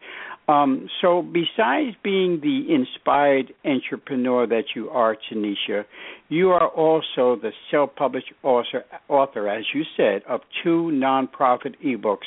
Um, 0.52 0.88
so, 1.00 1.22
besides 1.22 1.96
being 2.02 2.40
the 2.42 2.74
inspired 2.74 3.54
entrepreneur 3.64 4.46
that 4.46 4.64
you 4.74 4.90
are, 4.90 5.16
Tanisha, 5.16 5.84
you 6.28 6.50
are 6.50 6.68
also 6.68 7.40
the 7.40 7.52
self-published 7.70 8.32
author, 8.42 8.84
author, 9.08 9.48
as 9.48 9.64
you 9.72 9.84
said, 9.96 10.22
of 10.28 10.40
two 10.62 10.90
nonprofit 10.92 11.74
ebooks. 11.84 12.26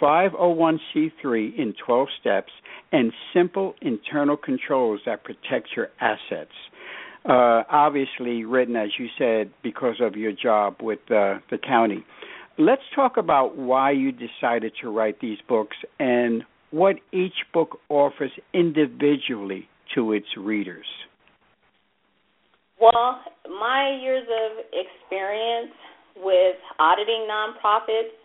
501c3 0.00 1.56
in 1.56 1.74
12 1.86 2.08
steps 2.20 2.50
and 2.90 3.12
simple 3.32 3.74
internal 3.80 4.36
controls 4.36 5.00
that 5.06 5.22
protect 5.22 5.68
your 5.76 5.88
assets. 6.00 6.50
Uh, 7.24 7.62
obviously, 7.70 8.44
written, 8.44 8.74
as 8.74 8.90
you 8.98 9.06
said, 9.16 9.52
because 9.62 9.96
of 10.00 10.16
your 10.16 10.32
job 10.32 10.76
with 10.82 10.98
uh, 11.12 11.38
the 11.50 11.58
county. 11.64 12.04
Let's 12.58 12.82
talk 12.94 13.16
about 13.16 13.56
why 13.56 13.92
you 13.92 14.10
decided 14.10 14.72
to 14.82 14.90
write 14.90 15.20
these 15.20 15.38
books 15.48 15.76
and 16.00 16.42
what 16.72 16.96
each 17.12 17.36
book 17.52 17.78
offers 17.88 18.32
individually 18.52 19.68
to 19.94 20.12
its 20.12 20.26
readers. 20.36 20.86
Well, 22.80 23.20
my 23.46 23.96
years 24.02 24.26
of 24.26 24.64
experience 24.72 25.72
with 26.16 26.56
auditing 26.80 27.28
nonprofits, 27.30 28.16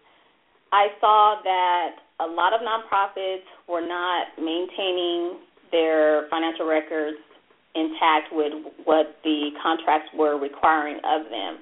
I 0.72 0.88
saw 1.00 1.36
that 1.44 1.90
a 2.20 2.26
lot 2.26 2.54
of 2.54 2.62
nonprofits 2.62 3.46
were 3.70 3.86
not 3.86 4.28
maintaining 4.40 5.38
their 5.72 6.28
financial 6.30 6.66
records 6.66 7.18
intact 7.76 8.32
with 8.32 8.54
what 8.86 9.18
the 9.24 9.50
contracts 9.62 10.10
were 10.18 10.40
requiring 10.40 10.98
of 10.98 11.30
them. 11.30 11.60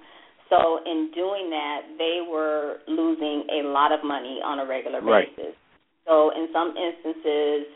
So 0.50 0.80
in 0.86 1.12
doing 1.14 1.50
that, 1.50 1.82
they 1.98 2.20
were 2.30 2.78
losing 2.88 3.44
a 3.52 3.68
lot 3.68 3.92
of 3.92 4.06
money 4.06 4.40
on 4.46 4.60
a 4.60 4.66
regular 4.66 5.02
right. 5.02 5.36
basis. 5.36 5.56
So 6.08 6.32
in 6.32 6.48
some 6.54 6.74
instances, 6.78 7.68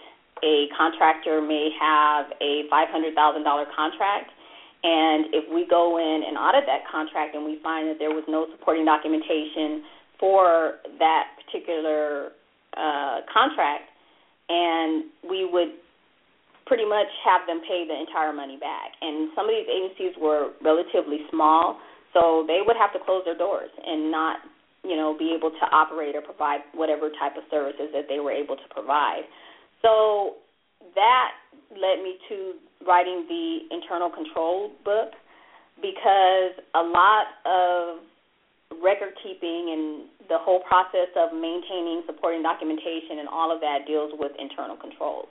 a 0.44 0.70
contractor 0.78 1.42
may 1.42 1.70
have 1.82 2.32
a 2.40 2.64
$500,000 2.72 3.16
contract, 3.76 4.32
and 4.84 5.34
if 5.36 5.44
we 5.52 5.68
go 5.68 5.98
in 6.00 6.24
and 6.24 6.38
audit 6.38 6.64
that 6.66 6.88
contract 6.90 7.36
and 7.36 7.44
we 7.44 7.60
find 7.62 7.90
that 7.90 8.00
there 8.00 8.12
was 8.16 8.24
no 8.30 8.48
supporting 8.56 8.86
documentation 8.86 9.84
for 10.20 10.80
that 11.00 11.36
particular 11.44 12.32
uh, 12.78 13.20
contract, 13.28 13.92
and 14.48 15.06
we 15.28 15.44
would 15.44 15.76
pretty 16.66 16.86
much 16.86 17.10
have 17.26 17.44
them 17.48 17.60
pay 17.68 17.84
the 17.90 17.98
entire 17.98 18.32
money 18.32 18.56
back. 18.56 18.94
And 19.02 19.32
some 19.36 19.50
of 19.50 19.52
these 19.52 19.68
agencies 19.68 20.14
were 20.22 20.54
relatively 20.64 21.26
small, 21.32 21.82
so 22.14 22.46
they 22.48 22.62
would 22.62 22.78
have 22.78 22.94
to 22.94 23.00
close 23.04 23.24
their 23.26 23.38
doors 23.38 23.74
and 23.74 24.12
not, 24.12 24.38
you 24.84 24.96
know, 24.96 25.16
be 25.18 25.34
able 25.36 25.52
to 25.52 25.66
operate 25.72 26.16
or 26.16 26.22
provide 26.22 26.62
whatever 26.74 27.10
type 27.20 27.36
of 27.38 27.44
services 27.52 27.90
that 27.94 28.06
they 28.08 28.20
were 28.20 28.32
able 28.32 28.56
to 28.56 28.68
provide. 28.70 29.24
So 29.82 30.36
that 30.96 31.32
led 31.72 32.04
me 32.04 32.18
to 32.30 32.54
writing 32.88 33.26
the 33.28 33.76
internal 33.76 34.10
control 34.10 34.72
book 34.86 35.12
because 35.82 36.56
a 36.76 36.84
lot 36.84 37.28
of 37.46 38.00
record 38.84 39.14
keeping 39.24 39.74
and 39.74 40.30
the 40.30 40.38
whole 40.38 40.62
process 40.62 41.10
of 41.18 41.34
maintaining 41.34 42.04
supporting 42.06 42.44
documentation 42.44 43.20
and 43.20 43.28
all 43.28 43.52
of 43.52 43.60
that 43.62 43.88
deals 43.88 44.14
with 44.16 44.32
internal 44.38 44.78
controls. 44.78 45.28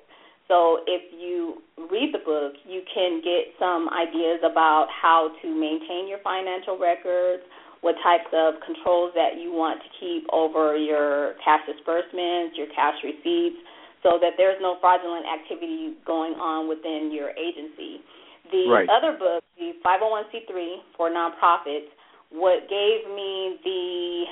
So 0.49 0.81
if 0.89 1.13
you 1.13 1.61
read 1.93 2.11
the 2.13 2.25
book, 2.25 2.57
you 2.65 2.81
can 2.89 3.21
get 3.21 3.53
some 3.61 3.89
ideas 3.93 4.41
about 4.43 4.89
how 4.89 5.31
to 5.43 5.47
maintain 5.49 6.09
your 6.09 6.19
financial 6.25 6.81
records, 6.81 7.45
what 7.81 7.95
types 8.03 8.29
of 8.35 8.59
controls 8.65 9.13
that 9.15 9.39
you 9.39 9.53
want 9.55 9.81
to 9.81 9.89
keep 10.01 10.27
over 10.33 10.77
your 10.77 11.35
cash 11.45 11.63
disbursements, 11.67 12.59
your 12.59 12.69
cash 12.75 12.99
receipts, 13.05 13.59
so 14.03 14.19
that 14.21 14.35
there's 14.37 14.59
no 14.61 14.79
fraudulent 14.81 15.27
activity 15.27 15.95
going 16.07 16.35
on 16.39 16.69
within 16.69 17.11
your 17.13 17.31
agency. 17.35 18.03
The 18.51 18.67
right. 18.71 18.89
other 18.89 19.19
book, 19.19 19.45
the 19.59 19.77
501c3 19.85 20.97
for 20.97 21.11
nonprofits, 21.11 21.91
what 22.31 22.69
gave 22.69 23.07
me 23.11 23.59
the 23.65 24.25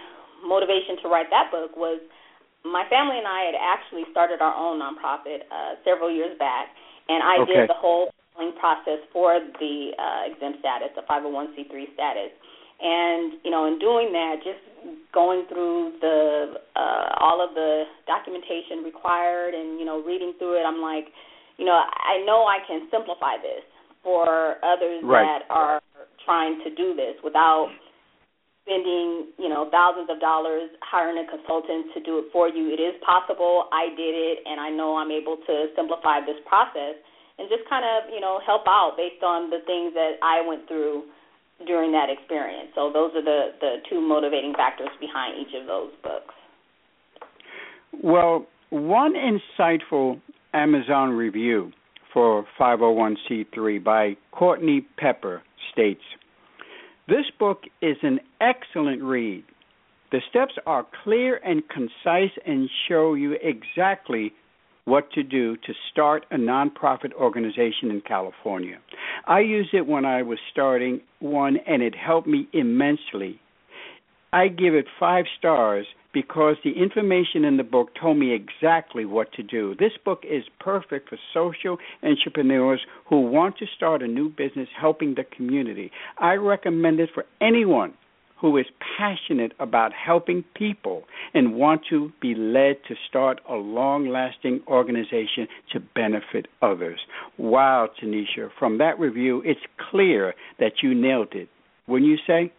motivation 0.46 1.00
to 1.02 1.09
write 1.09 1.26
that 1.30 1.50
book 1.50 1.76
was– 1.76 2.00
my 2.66 2.82
family 2.90 3.18
and 3.18 3.26
I 3.26 3.46
had 3.46 3.56
actually 3.59 4.02
started 4.11 4.42
our 4.42 4.54
own 4.54 4.82
nonprofit 4.82 5.46
uh, 5.50 5.78
several 5.87 6.11
years 6.11 6.35
back, 6.38 6.74
and 7.09 7.22
I 7.22 7.42
okay. 7.42 7.62
did 7.62 7.70
the 7.70 7.78
whole 7.78 8.11
process 8.61 9.00
for 9.12 9.40
the 9.61 9.96
uh, 9.96 10.32
exempt 10.32 10.61
status, 10.61 10.92
the 10.94 11.02
501c3 11.09 11.94
status. 11.94 12.32
And 12.80 13.40
you 13.44 13.50
know, 13.50 13.66
in 13.66 13.78
doing 13.78 14.12
that, 14.12 14.44
just 14.44 14.60
going 15.12 15.46
through 15.48 15.96
the 16.00 16.60
uh, 16.76 17.08
all 17.18 17.40
of 17.40 17.54
the 17.54 17.84
documentation 18.06 18.84
required, 18.84 19.54
and 19.54 19.80
you 19.80 19.84
know, 19.84 20.02
reading 20.04 20.34
through 20.38 20.60
it, 20.60 20.64
I'm 20.64 20.82
like, 20.82 21.08
you 21.56 21.64
know, 21.64 21.72
I 21.72 22.22
know 22.24 22.44
I 22.44 22.58
can 22.66 22.88
simplify 22.90 23.40
this 23.40 23.64
for 24.04 24.60
others 24.62 25.02
right. 25.02 25.24
that 25.24 25.42
are 25.48 25.80
trying 26.24 26.60
to 26.64 26.70
do 26.74 26.94
this 26.94 27.16
without 27.24 27.72
spending, 28.66 29.30
you 29.38 29.48
know, 29.48 29.70
thousands 29.70 30.10
of 30.10 30.18
dollars 30.18 30.68
hiring 30.82 31.22
a 31.22 31.26
consultant 31.30 31.86
to 31.94 32.02
do 32.02 32.18
it 32.18 32.26
for 32.34 32.50
you. 32.50 32.74
It 32.74 32.82
is 32.82 32.98
possible. 33.06 33.70
I 33.70 33.94
did 33.94 34.14
it, 34.14 34.42
and 34.44 34.60
I 34.60 34.70
know 34.70 34.98
I'm 34.98 35.14
able 35.14 35.38
to 35.38 35.54
simplify 35.78 36.20
this 36.20 36.36
process 36.44 36.98
and 37.38 37.46
just 37.48 37.62
kind 37.70 37.86
of, 37.86 38.10
you 38.10 38.18
know, 38.18 38.42
help 38.44 38.66
out 38.66 38.98
based 38.98 39.22
on 39.22 39.50
the 39.50 39.62
things 39.64 39.94
that 39.94 40.18
I 40.20 40.42
went 40.42 40.66
through 40.66 41.06
during 41.66 41.92
that 41.92 42.09
experience. 42.11 42.71
So 42.75 42.90
those 42.92 43.12
are 43.14 43.23
the 43.23 43.53
the 43.61 43.77
two 43.88 44.01
motivating 44.01 44.55
factors 44.55 44.90
behind 45.01 45.38
each 45.38 45.55
of 45.61 45.66
those 45.66 45.92
books. 46.03 46.35
Well, 48.03 48.47
one 48.71 49.14
insightful 49.14 50.21
Amazon 50.53 51.11
review 51.11 51.73
for 52.12 52.47
501c3 52.59 53.83
by 53.83 54.16
Courtney 54.33 54.87
Pepper 54.99 55.42
states 55.73 56.03
this 57.09 57.27
book 57.38 57.62
is 57.81 57.97
an 58.03 58.19
excellent 58.40 59.03
read. 59.03 59.45
The 60.11 60.21
steps 60.29 60.55
are 60.66 60.87
clear 61.05 61.37
and 61.45 61.62
concise 61.69 62.37
and 62.45 62.69
show 62.88 63.14
you 63.14 63.37
exactly 63.40 64.33
what 64.87 65.11
to 65.12 65.22
do 65.22 65.57
to 65.57 65.75
start 65.90 66.25
a 66.31 66.37
nonprofit 66.37 67.12
organization 67.12 67.90
in 67.90 68.01
California. 68.01 68.79
I 69.27 69.40
used 69.40 69.75
it 69.75 69.87
when 69.87 70.05
I 70.05 70.22
was 70.22 70.38
starting 70.53 71.01
one, 71.18 71.59
and 71.66 71.83
it 71.83 71.94
helped 71.94 72.29
me 72.29 72.49
immensely. 72.53 73.40
I 74.33 74.49
give 74.49 74.75
it 74.75 74.87
five 74.99 75.25
stars 75.38 75.87
because 76.12 76.57
the 76.64 76.72
information 76.72 77.44
in 77.44 77.57
the 77.57 77.64
book 77.64 77.88
told 78.01 78.16
me 78.16 78.33
exactly 78.33 79.05
what 79.05 79.33
to 79.33 79.42
do. 79.42 79.75
This 79.79 79.92
book 80.05 80.22
is 80.25 80.44
perfect 80.61 81.09
for 81.09 81.18
social 81.35 81.79
entrepreneurs 82.03 82.81
who 83.09 83.20
want 83.20 83.59
to 83.59 83.66
start 83.77 84.03
a 84.03 84.07
new 84.07 84.29
business 84.29 84.68
helping 84.81 85.14
the 85.14 85.25
community. 85.25 85.90
I 86.18 86.35
recommend 86.35 87.01
it 87.01 87.11
for 87.12 87.25
anyone 87.40 87.94
who 88.40 88.57
is 88.59 88.66
passionate 88.99 89.53
about 89.59 89.92
helping 89.92 90.44
people 90.55 91.05
and 91.33 91.55
want 91.55 91.83
to 91.88 92.12
be 92.20 92.35
led 92.35 92.77
to 92.88 92.94
start 93.09 93.40
a 93.49 93.55
long 93.55 94.09
lasting 94.09 94.61
organization 94.68 95.49
to 95.72 95.81
benefit 95.94 96.46
others. 96.61 97.01
Wow, 97.38 97.88
Tanisha, 98.01 98.51
from 98.59 98.79
that 98.79 98.99
review, 98.99 99.42
it's 99.44 99.61
clear 99.90 100.35
that 100.59 100.83
you 100.83 100.94
nailed 100.94 101.33
it. 101.33 101.49
Wouldn't 101.88 102.11
you 102.11 102.18
say? 102.27 102.53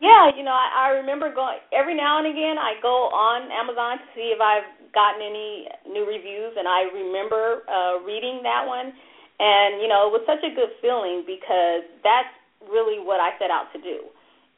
Yeah, 0.00 0.32
you 0.36 0.44
know, 0.44 0.54
I, 0.54 0.88
I 0.88 0.98
remember 1.02 1.34
going 1.34 1.58
every 1.76 1.94
now 1.94 2.18
and 2.18 2.26
again. 2.26 2.56
I 2.56 2.80
go 2.80 3.12
on 3.12 3.52
Amazon 3.52 3.98
to 4.00 4.06
see 4.16 4.32
if 4.32 4.40
I've 4.40 4.64
gotten 4.94 5.20
any 5.20 5.68
new 5.84 6.06
reviews, 6.08 6.56
and 6.56 6.64
I 6.64 6.88
remember 6.88 7.68
uh, 7.68 8.00
reading 8.06 8.40
that 8.44 8.64
one, 8.64 8.96
and 9.40 9.82
you 9.82 9.88
know, 9.92 10.08
it 10.08 10.12
was 10.14 10.24
such 10.24 10.40
a 10.40 10.54
good 10.56 10.72
feeling 10.80 11.28
because 11.28 11.84
that's 12.00 12.32
really 12.64 12.96
what 12.96 13.20
I 13.20 13.36
set 13.36 13.50
out 13.50 13.68
to 13.76 13.80
do 13.80 14.08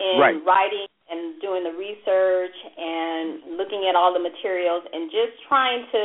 in 0.02 0.18
right. 0.18 0.38
writing 0.42 0.90
and 1.06 1.38
doing 1.38 1.62
the 1.62 1.74
research 1.78 2.56
and 2.74 3.54
looking 3.54 3.86
at 3.86 3.94
all 3.94 4.10
the 4.10 4.22
materials 4.22 4.82
and 4.90 5.06
just 5.14 5.38
trying 5.46 5.86
to 5.94 6.02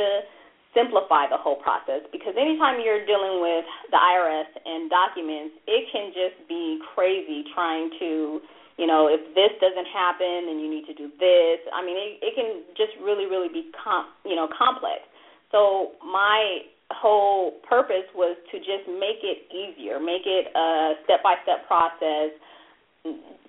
simplify 0.76 1.26
the 1.26 1.36
whole 1.36 1.56
process 1.58 2.04
because 2.12 2.36
anytime 2.36 2.78
you're 2.78 3.02
dealing 3.08 3.40
with 3.40 3.64
the 3.90 3.98
IRS 3.98 4.46
and 4.62 4.86
documents, 4.92 5.58
it 5.66 5.88
can 5.90 6.12
just 6.12 6.36
be 6.46 6.78
crazy 6.94 7.42
trying 7.56 7.90
to, 7.98 8.38
you 8.76 8.86
know, 8.86 9.08
if 9.08 9.18
this 9.34 9.50
doesn't 9.58 9.88
happen, 9.90 10.46
then 10.46 10.60
you 10.60 10.68
need 10.68 10.84
to 10.86 10.94
do 10.94 11.08
this. 11.18 11.58
I 11.72 11.80
mean, 11.82 11.96
it, 11.96 12.22
it 12.22 12.32
can 12.36 12.62
just 12.76 12.92
really, 13.02 13.26
really 13.26 13.48
be, 13.48 13.72
com- 13.74 14.12
you 14.28 14.36
know, 14.36 14.46
complex. 14.52 15.02
So 15.50 15.96
my 16.04 16.68
whole 16.92 17.60
purpose 17.68 18.06
was 18.14 18.36
to 18.52 18.56
just 18.60 18.84
make 18.86 19.24
it 19.24 19.48
easier, 19.48 20.00
make 20.00 20.28
it 20.28 20.52
a 20.52 21.00
step-by-step 21.04 21.66
process. 21.66 22.32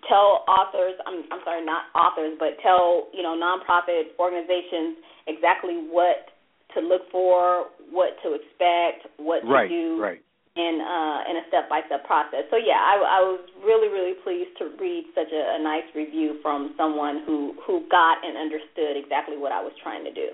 Tell 0.08 0.48
authors, 0.48 0.96
I'm, 1.06 1.28
I'm 1.30 1.44
sorry, 1.44 1.64
not 1.66 1.92
authors, 1.94 2.40
but 2.40 2.56
tell 2.64 3.12
you 3.14 3.22
know 3.22 3.36
nonprofit 3.36 4.16
organizations 4.18 4.98
exactly 5.28 5.76
what 5.92 6.34
to 6.74 6.80
look 6.82 7.10
for, 7.12 7.66
what 7.92 8.16
to 8.24 8.34
expect, 8.34 9.10
what 9.18 9.42
to 9.42 9.48
right, 9.48 9.70
do, 9.70 10.00
right. 10.00 10.22
in 10.56 10.80
uh, 10.82 11.30
in 11.30 11.38
a 11.38 11.44
step 11.50 11.70
by 11.70 11.82
step 11.86 12.06
process. 12.06 12.48
So 12.50 12.58
yeah, 12.58 12.80
I, 12.80 12.96
I 12.96 13.20
was 13.22 13.42
really 13.66 13.90
really 13.90 14.16
pleased 14.24 14.56
to 14.60 14.72
read 14.80 15.06
such 15.14 15.32
a, 15.34 15.60
a 15.60 15.64
nice 15.64 15.86
review 15.96 16.40
from 16.42 16.74
someone 16.78 17.24
who 17.26 17.54
who 17.66 17.84
got 17.92 18.24
and 18.24 18.38
understood 18.38 18.96
exactly 18.96 19.38
what 19.38 19.52
I 19.52 19.62
was 19.62 19.74
trying 19.84 20.04
to 20.06 20.14
do. 20.14 20.30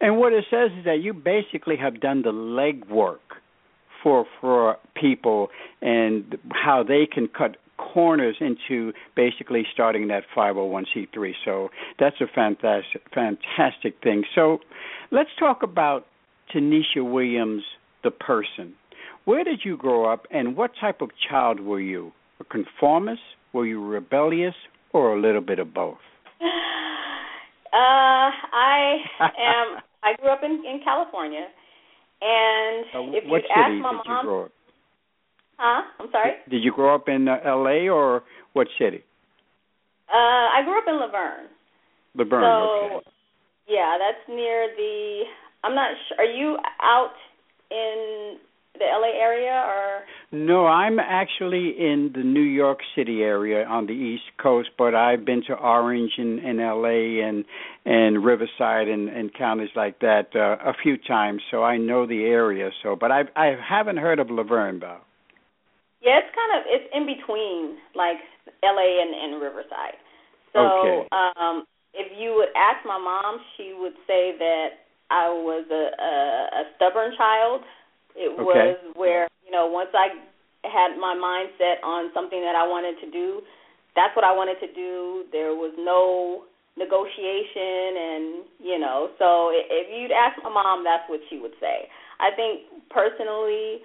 And 0.00 0.18
what 0.18 0.32
it 0.32 0.44
says 0.50 0.70
is 0.78 0.84
that 0.84 1.00
you 1.02 1.12
basically 1.12 1.76
have 1.76 2.00
done 2.00 2.22
the 2.22 2.32
legwork 2.32 3.40
for 4.02 4.26
for 4.40 4.76
people 4.94 5.48
and 5.82 6.36
how 6.52 6.82
they 6.82 7.06
can 7.06 7.28
cut 7.28 7.56
corners 7.92 8.36
into 8.40 8.92
basically 9.16 9.64
starting 9.72 10.08
that 10.08 10.22
501c3. 10.36 11.32
So 11.44 11.68
that's 11.98 12.16
a 12.20 12.26
fantastic 12.34 13.02
fantastic 13.14 13.94
thing. 14.02 14.24
So 14.34 14.58
let's 15.10 15.30
talk 15.38 15.62
about 15.62 16.06
Tanisha 16.54 17.02
Williams 17.02 17.62
the 18.02 18.10
person. 18.10 18.74
Where 19.24 19.44
did 19.44 19.60
you 19.64 19.76
grow 19.76 20.10
up 20.10 20.26
and 20.30 20.56
what 20.56 20.72
type 20.80 21.00
of 21.00 21.10
child 21.28 21.60
were 21.60 21.80
you? 21.80 22.12
A 22.40 22.44
conformist? 22.44 23.20
Were 23.52 23.66
you 23.66 23.84
rebellious 23.84 24.54
or 24.92 25.16
a 25.16 25.20
little 25.20 25.40
bit 25.42 25.58
of 25.58 25.74
both? 25.74 25.98
Uh, 27.72 28.34
I 28.50 28.98
am 29.20 29.78
I 30.02 30.14
grew 30.20 30.30
up 30.30 30.40
in 30.42 30.50
in 30.50 30.80
California, 30.82 31.46
and 32.20 32.84
uh, 32.94 33.16
if 33.16 33.24
you 33.24 33.36
ask 33.36 33.70
my 33.70 33.70
did 33.70 33.80
mom, 33.80 34.02
you 34.04 34.22
grow 34.22 34.44
up? 34.46 34.52
Huh? 35.60 35.82
I'm 36.00 36.08
sorry. 36.10 36.32
Did 36.48 36.64
you 36.64 36.72
grow 36.72 36.94
up 36.94 37.06
in 37.06 37.28
uh, 37.28 37.36
L.A. 37.44 37.90
or 37.90 38.22
what 38.54 38.66
city? 38.78 39.04
Uh, 40.08 40.16
I 40.56 40.62
grew 40.64 40.78
up 40.78 40.84
in 40.88 40.98
La 40.98 41.10
Verne. 41.10 41.48
Laverne. 42.14 42.42
so, 42.42 42.96
okay. 42.96 43.06
yeah, 43.68 43.98
that's 44.00 44.26
near 44.26 44.68
the. 44.74 45.24
I'm 45.62 45.74
not 45.74 45.90
sure. 46.08 46.16
Are 46.18 46.32
you 46.32 46.56
out 46.80 47.12
in 47.70 48.38
the 48.72 48.86
LA 48.86 49.20
area 49.22 49.52
or? 49.52 50.00
No, 50.32 50.66
I'm 50.66 50.98
actually 50.98 51.74
in 51.78 52.12
the 52.14 52.22
New 52.22 52.40
York 52.40 52.78
City 52.96 53.20
area 53.20 53.66
on 53.66 53.86
the 53.86 53.92
East 53.92 54.24
Coast, 54.42 54.70
but 54.78 54.94
I've 54.94 55.26
been 55.26 55.42
to 55.48 55.52
Orange 55.52 56.12
and, 56.16 56.38
and 56.38 56.58
LA 56.58 57.22
and 57.28 57.44
and 57.84 58.24
Riverside 58.24 58.88
and, 58.88 59.10
and 59.10 59.32
counties 59.34 59.68
like 59.76 60.00
that 60.00 60.28
uh, 60.34 60.56
a 60.66 60.72
few 60.82 60.96
times, 60.96 61.42
so 61.50 61.62
I 61.62 61.76
know 61.76 62.06
the 62.06 62.22
area. 62.22 62.70
So, 62.82 62.96
but 62.98 63.12
I 63.12 63.24
I 63.36 63.56
haven't 63.62 63.98
heard 63.98 64.18
of 64.20 64.30
La 64.30 64.42
Verne 64.42 64.80
though. 64.80 65.00
Yeah, 66.00 66.18
it's 66.24 66.32
kind 66.32 66.52
of 66.56 66.60
it's 66.66 66.88
in 66.96 67.04
between 67.04 67.76
like 67.94 68.16
LA 68.64 69.00
and, 69.04 69.12
and 69.12 69.42
Riverside. 69.42 69.96
So 70.52 70.60
Okay. 70.60 71.08
um 71.12 71.64
if 71.92 72.08
you 72.16 72.34
would 72.36 72.50
ask 72.56 72.84
my 72.86 72.98
mom, 72.98 73.40
she 73.56 73.74
would 73.76 73.94
say 74.06 74.32
that 74.38 74.68
I 75.10 75.28
was 75.28 75.66
a 75.70 75.84
a, 76.00 76.12
a 76.60 76.62
stubborn 76.76 77.12
child. 77.16 77.62
It 78.16 78.30
Okay. 78.32 78.42
was 78.42 78.76
where, 78.96 79.28
you 79.44 79.52
know, 79.52 79.66
once 79.66 79.90
I 79.94 80.08
had 80.66 80.98
my 80.98 81.14
mind 81.14 81.50
set 81.58 81.82
on 81.84 82.10
something 82.12 82.40
that 82.42 82.54
I 82.56 82.66
wanted 82.66 82.98
to 83.04 83.10
do, 83.10 83.40
that's 83.96 84.14
what 84.16 84.24
I 84.24 84.32
wanted 84.32 84.58
to 84.66 84.72
do. 84.72 85.24
There 85.32 85.54
was 85.54 85.72
no 85.78 86.44
negotiation 86.78 87.92
and, 87.98 88.24
you 88.62 88.78
know, 88.78 89.10
so 89.18 89.50
if 89.52 89.90
you'd 89.92 90.14
ask 90.14 90.40
my 90.42 90.50
mom, 90.50 90.84
that's 90.84 91.04
what 91.10 91.20
she 91.28 91.38
would 91.38 91.54
say. 91.60 91.88
I 92.20 92.30
think 92.34 92.88
personally 92.90 93.82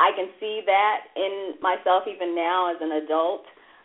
I 0.00 0.10
can 0.16 0.28
see 0.40 0.62
that 0.66 0.98
in 1.16 1.54
myself 1.60 2.04
even 2.08 2.34
now 2.34 2.70
as 2.72 2.78
an 2.80 2.92
adult. 3.04 3.44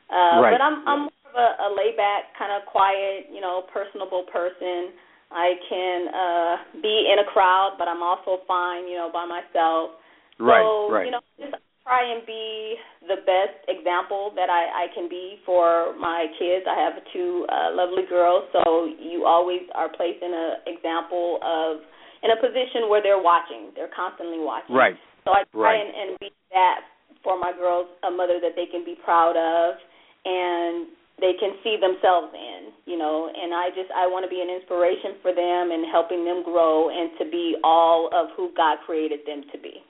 Uh 0.10 0.42
Right. 0.42 0.52
but 0.54 0.62
I'm 0.62 0.88
I'm 0.88 1.02
more 1.12 1.26
of 1.28 1.36
a, 1.36 1.50
a 1.66 1.70
laid 1.76 1.98
back, 1.98 2.32
kind 2.40 2.52
of 2.56 2.68
quiet, 2.68 3.28
you 3.32 3.42
know, 3.42 3.66
personable 3.74 4.24
person. 4.32 4.96
I 5.32 5.60
can 5.68 6.00
uh 6.08 6.54
be 6.82 7.12
in 7.12 7.20
a 7.20 7.28
crowd, 7.34 7.76
but 7.78 7.88
I'm 7.88 8.02
also 8.02 8.40
fine, 8.48 8.88
you 8.88 8.96
know, 8.96 9.10
by 9.12 9.26
myself. 9.26 10.00
Right, 10.40 10.62
so, 10.62 10.94
right. 10.94 11.06
you 11.06 11.12
know, 11.12 11.20
just 11.42 11.56
try 11.88 12.04
and 12.04 12.22
be 12.28 12.76
the 13.08 13.24
best 13.26 13.58
example 13.72 14.32
that 14.36 14.52
I, 14.52 14.86
I 14.86 14.94
can 14.94 15.08
be 15.10 15.40
for 15.46 15.96
my 15.98 16.28
kids. 16.38 16.68
I 16.68 16.76
have 16.84 17.00
two 17.16 17.48
uh, 17.50 17.72
lovely 17.74 18.04
girls, 18.08 18.44
so 18.52 18.92
you 19.00 19.26
always 19.26 19.64
are 19.74 19.88
placed 19.90 20.22
in 20.22 20.30
an 20.30 20.68
example 20.68 21.40
of 21.42 21.82
in 22.24 22.30
a 22.32 22.40
position 22.44 22.92
where 22.92 23.02
they're 23.02 23.22
watching. 23.22 23.72
They're 23.74 23.90
constantly 23.96 24.38
watching. 24.40 24.76
Right. 24.76 24.96
So 25.28 25.36
I 25.36 25.44
try 25.52 25.76
Right. 25.76 25.84
and, 25.84 25.92
and 25.92 26.20
be 26.20 26.32
that 26.56 26.88
for 27.24 27.38
my 27.38 27.52
girls, 27.52 27.88
a 28.08 28.12
mother 28.12 28.40
that 28.40 28.56
they 28.56 28.66
can 28.66 28.86
be 28.86 28.96
proud 29.04 29.36
of 29.36 29.76
and 30.24 30.88
they 31.20 31.34
can 31.40 31.58
see 31.64 31.76
themselves 31.76 32.32
in, 32.32 32.72
you 32.86 32.98
know, 32.98 33.28
and 33.28 33.54
I 33.54 33.70
just 33.76 33.92
I 33.92 34.08
want 34.08 34.24
to 34.24 34.30
be 34.30 34.40
an 34.40 34.48
inspiration 34.48 35.20
for 35.22 35.34
them 35.36 35.72
and 35.76 35.84
helping 35.92 36.24
them 36.24 36.44
grow 36.44 36.88
and 36.90 37.12
to 37.20 37.26
be 37.30 37.58
all 37.64 38.08
of 38.14 38.30
who 38.38 38.52
God 38.56 38.78
created 38.86 39.20
them 39.28 39.44
to 39.52 39.58
be. 39.60 39.84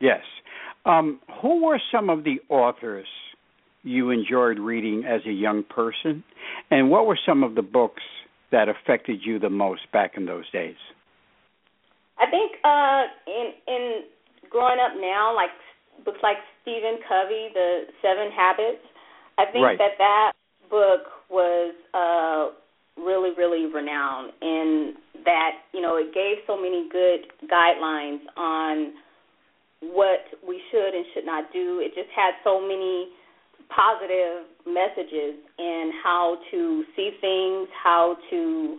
Yes. 0.00 0.22
Um, 0.86 1.20
who 1.42 1.64
were 1.64 1.80
some 1.92 2.08
of 2.08 2.24
the 2.24 2.36
authors 2.48 3.08
you 3.82 4.10
enjoyed 4.10 4.58
reading 4.58 5.04
as 5.04 5.20
a 5.26 5.32
young 5.32 5.64
person, 5.64 6.22
and 6.70 6.90
what 6.90 7.06
were 7.06 7.18
some 7.26 7.42
of 7.42 7.54
the 7.56 7.62
books 7.62 8.02
that 8.52 8.68
affected 8.68 9.20
you 9.24 9.38
the 9.38 9.50
most 9.50 9.82
back 9.92 10.12
in 10.16 10.26
those 10.26 10.48
days? 10.50 10.76
I 12.18 12.30
think 12.30 12.52
uh 12.64 13.02
in 13.26 13.52
in 13.66 14.02
growing 14.50 14.78
up 14.80 14.92
now, 15.00 15.34
like 15.34 15.50
books 16.04 16.20
like 16.22 16.36
Stephen 16.62 16.98
Covey, 17.08 17.48
The 17.54 17.86
Seven 18.02 18.30
Habits, 18.32 18.84
I 19.38 19.46
think 19.46 19.64
Right. 19.64 19.78
that 19.78 19.98
that 19.98 20.32
book 20.70 21.06
was 21.30 21.74
uh 21.94 22.50
really 22.96 23.30
really 23.36 23.66
renowned 23.66 24.32
in 24.40 24.94
that 25.24 25.52
you 25.72 25.80
know 25.80 25.96
it 25.96 26.12
gave 26.14 26.38
so 26.46 26.56
many 26.56 26.88
good 26.90 27.26
guidelines 27.50 28.20
on 28.36 28.94
what 29.80 30.24
we 30.46 30.60
should 30.70 30.94
and 30.94 31.04
should 31.14 31.26
not 31.26 31.52
do. 31.52 31.80
It 31.80 31.94
just 31.94 32.08
had 32.14 32.32
so 32.42 32.60
many 32.60 33.08
positive 33.68 34.46
messages 34.66 35.36
in 35.58 35.92
how 36.02 36.38
to 36.50 36.84
see 36.94 37.10
things, 37.20 37.68
how 37.82 38.16
to 38.30 38.78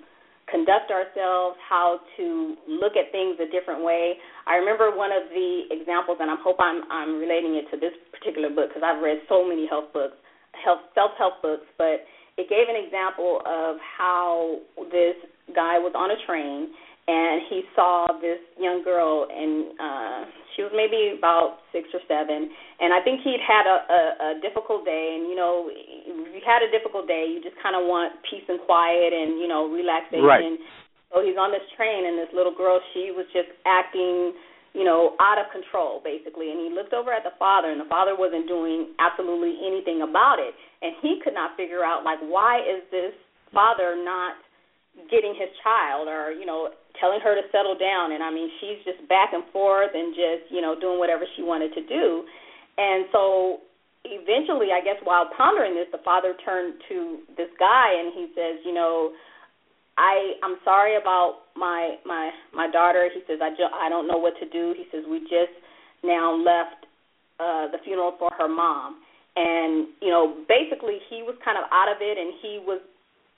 conduct 0.50 0.92
ourselves, 0.92 1.58
how 1.60 2.00
to 2.18 2.56
look 2.68 2.96
at 2.96 3.12
things 3.12 3.36
a 3.40 3.52
different 3.52 3.84
way. 3.84 4.16
I 4.48 4.56
remember 4.56 4.96
one 4.96 5.12
of 5.12 5.28
the 5.30 5.68
examples, 5.72 6.18
and 6.20 6.32
I 6.32 6.36
hope 6.40 6.58
I'm 6.60 6.84
I'm 6.92 7.20
relating 7.20 7.56
it 7.56 7.68
to 7.72 7.78
this 7.80 7.94
particular 8.12 8.50
book 8.50 8.72
because 8.72 8.84
I've 8.84 9.04
read 9.04 9.20
so 9.28 9.48
many 9.48 9.68
health 9.68 9.92
books, 9.94 10.16
health 10.56 10.88
self 10.96 11.12
help 11.18 11.42
books, 11.42 11.68
but 11.78 12.08
it 12.38 12.50
gave 12.50 12.70
an 12.70 12.80
example 12.80 13.42
of 13.46 13.78
how 13.82 14.60
this 14.92 15.16
guy 15.56 15.80
was 15.80 15.92
on 15.96 16.12
a 16.12 16.20
train 16.26 16.72
and 17.08 17.42
he 17.50 17.64
saw 17.76 18.08
this 18.20 18.40
young 18.60 18.84
girl 18.84 19.28
and 19.32 19.72
uh 19.80 20.20
she 20.56 20.64
was 20.66 20.74
maybe 20.76 21.16
about 21.18 21.64
six 21.72 21.88
or 21.96 22.02
seven 22.08 22.52
and 22.80 22.92
i 22.92 23.00
think 23.00 23.22
he'd 23.24 23.40
had 23.40 23.64
a 23.64 23.78
a, 23.88 24.02
a 24.28 24.30
difficult 24.44 24.84
day 24.84 25.16
and 25.16 25.30
you 25.32 25.36
know 25.36 25.72
if 25.72 26.36
you 26.36 26.42
had 26.44 26.62
a 26.62 26.70
difficult 26.72 27.08
day 27.08 27.24
you 27.30 27.40
just 27.40 27.56
kind 27.64 27.76
of 27.80 27.88
want 27.88 28.12
peace 28.28 28.44
and 28.52 28.60
quiet 28.68 29.16
and 29.16 29.40
you 29.40 29.48
know 29.48 29.72
relaxation 29.72 30.26
Right. 30.28 30.60
so 31.14 31.24
he's 31.24 31.40
on 31.40 31.56
this 31.56 31.64
train 31.80 32.04
and 32.06 32.20
this 32.20 32.30
little 32.36 32.54
girl 32.54 32.80
she 32.92 33.16
was 33.16 33.26
just 33.32 33.50
acting 33.64 34.36
you 34.76 34.84
know 34.84 35.16
out 35.24 35.40
of 35.40 35.48
control 35.56 36.04
basically 36.04 36.52
and 36.52 36.60
he 36.60 36.70
looked 36.76 36.92
over 36.92 37.16
at 37.16 37.24
the 37.24 37.34
father 37.40 37.72
and 37.72 37.80
the 37.80 37.88
father 37.88 38.20
wasn't 38.20 38.52
doing 38.52 38.92
absolutely 39.00 39.56
anything 39.64 40.04
about 40.04 40.44
it 40.44 40.52
and 40.84 40.92
he 41.00 41.22
could 41.24 41.34
not 41.34 41.56
figure 41.56 41.88
out 41.88 42.04
like 42.04 42.20
why 42.28 42.60
is 42.68 42.84
this 42.92 43.16
father 43.56 43.96
not 43.96 44.36
getting 45.14 45.38
his 45.38 45.48
child 45.64 46.10
or 46.10 46.34
you 46.34 46.44
know 46.46 46.74
telling 47.00 47.20
her 47.22 47.36
to 47.36 47.46
settle 47.52 47.78
down. 47.78 48.12
And 48.12 48.24
i 48.24 48.32
mean 48.32 48.50
she's 48.60 48.80
just 48.86 49.02
back 49.08 49.34
and 49.34 49.44
forth 49.52 49.92
and 49.94 50.14
just 50.14 50.52
you 50.52 50.62
know 50.62 50.78
doing 50.80 51.00
whatever 51.00 51.26
she 51.36 51.44
wanted 51.44 51.74
to 51.76 51.84
do. 51.86 52.24
And 52.78 53.06
so 53.12 53.62
eventually 54.06 54.72
i 54.72 54.80
guess 54.80 54.96
while 55.04 55.28
pondering 55.36 55.76
this 55.76 55.88
the 55.92 56.00
father 56.06 56.34
turned 56.46 56.76
to 56.88 57.20
this 57.36 57.50
guy 57.60 57.92
and 57.92 58.14
he 58.14 58.32
says 58.32 58.56
you 58.64 58.72
know 58.74 59.12
i 59.98 60.38
i'm 60.44 60.56
sorry 60.64 60.96
about 60.96 61.48
my 61.58 61.98
my 62.06 62.32
my 62.54 62.70
daughter. 62.70 63.10
He 63.14 63.22
says 63.28 63.40
i 63.42 63.50
ju- 63.50 63.74
i 63.74 63.90
don't 63.90 64.08
know 64.08 64.18
what 64.18 64.34
to 64.40 64.48
do. 64.48 64.74
He 64.78 64.86
says 64.92 65.04
we 65.10 65.20
just 65.22 65.58
now 66.04 66.36
left 66.36 66.86
uh 67.40 67.68
the 67.74 67.80
funeral 67.84 68.16
for 68.20 68.32
her 68.38 68.48
mom. 68.48 69.02
And 69.36 69.88
you 70.02 70.10
know 70.10 70.46
basically 70.48 71.00
he 71.10 71.24
was 71.24 71.36
kind 71.44 71.58
of 71.58 71.66
out 71.72 71.90
of 71.90 71.98
it 72.02 72.18
and 72.18 72.34
he 72.42 72.62
was 72.64 72.82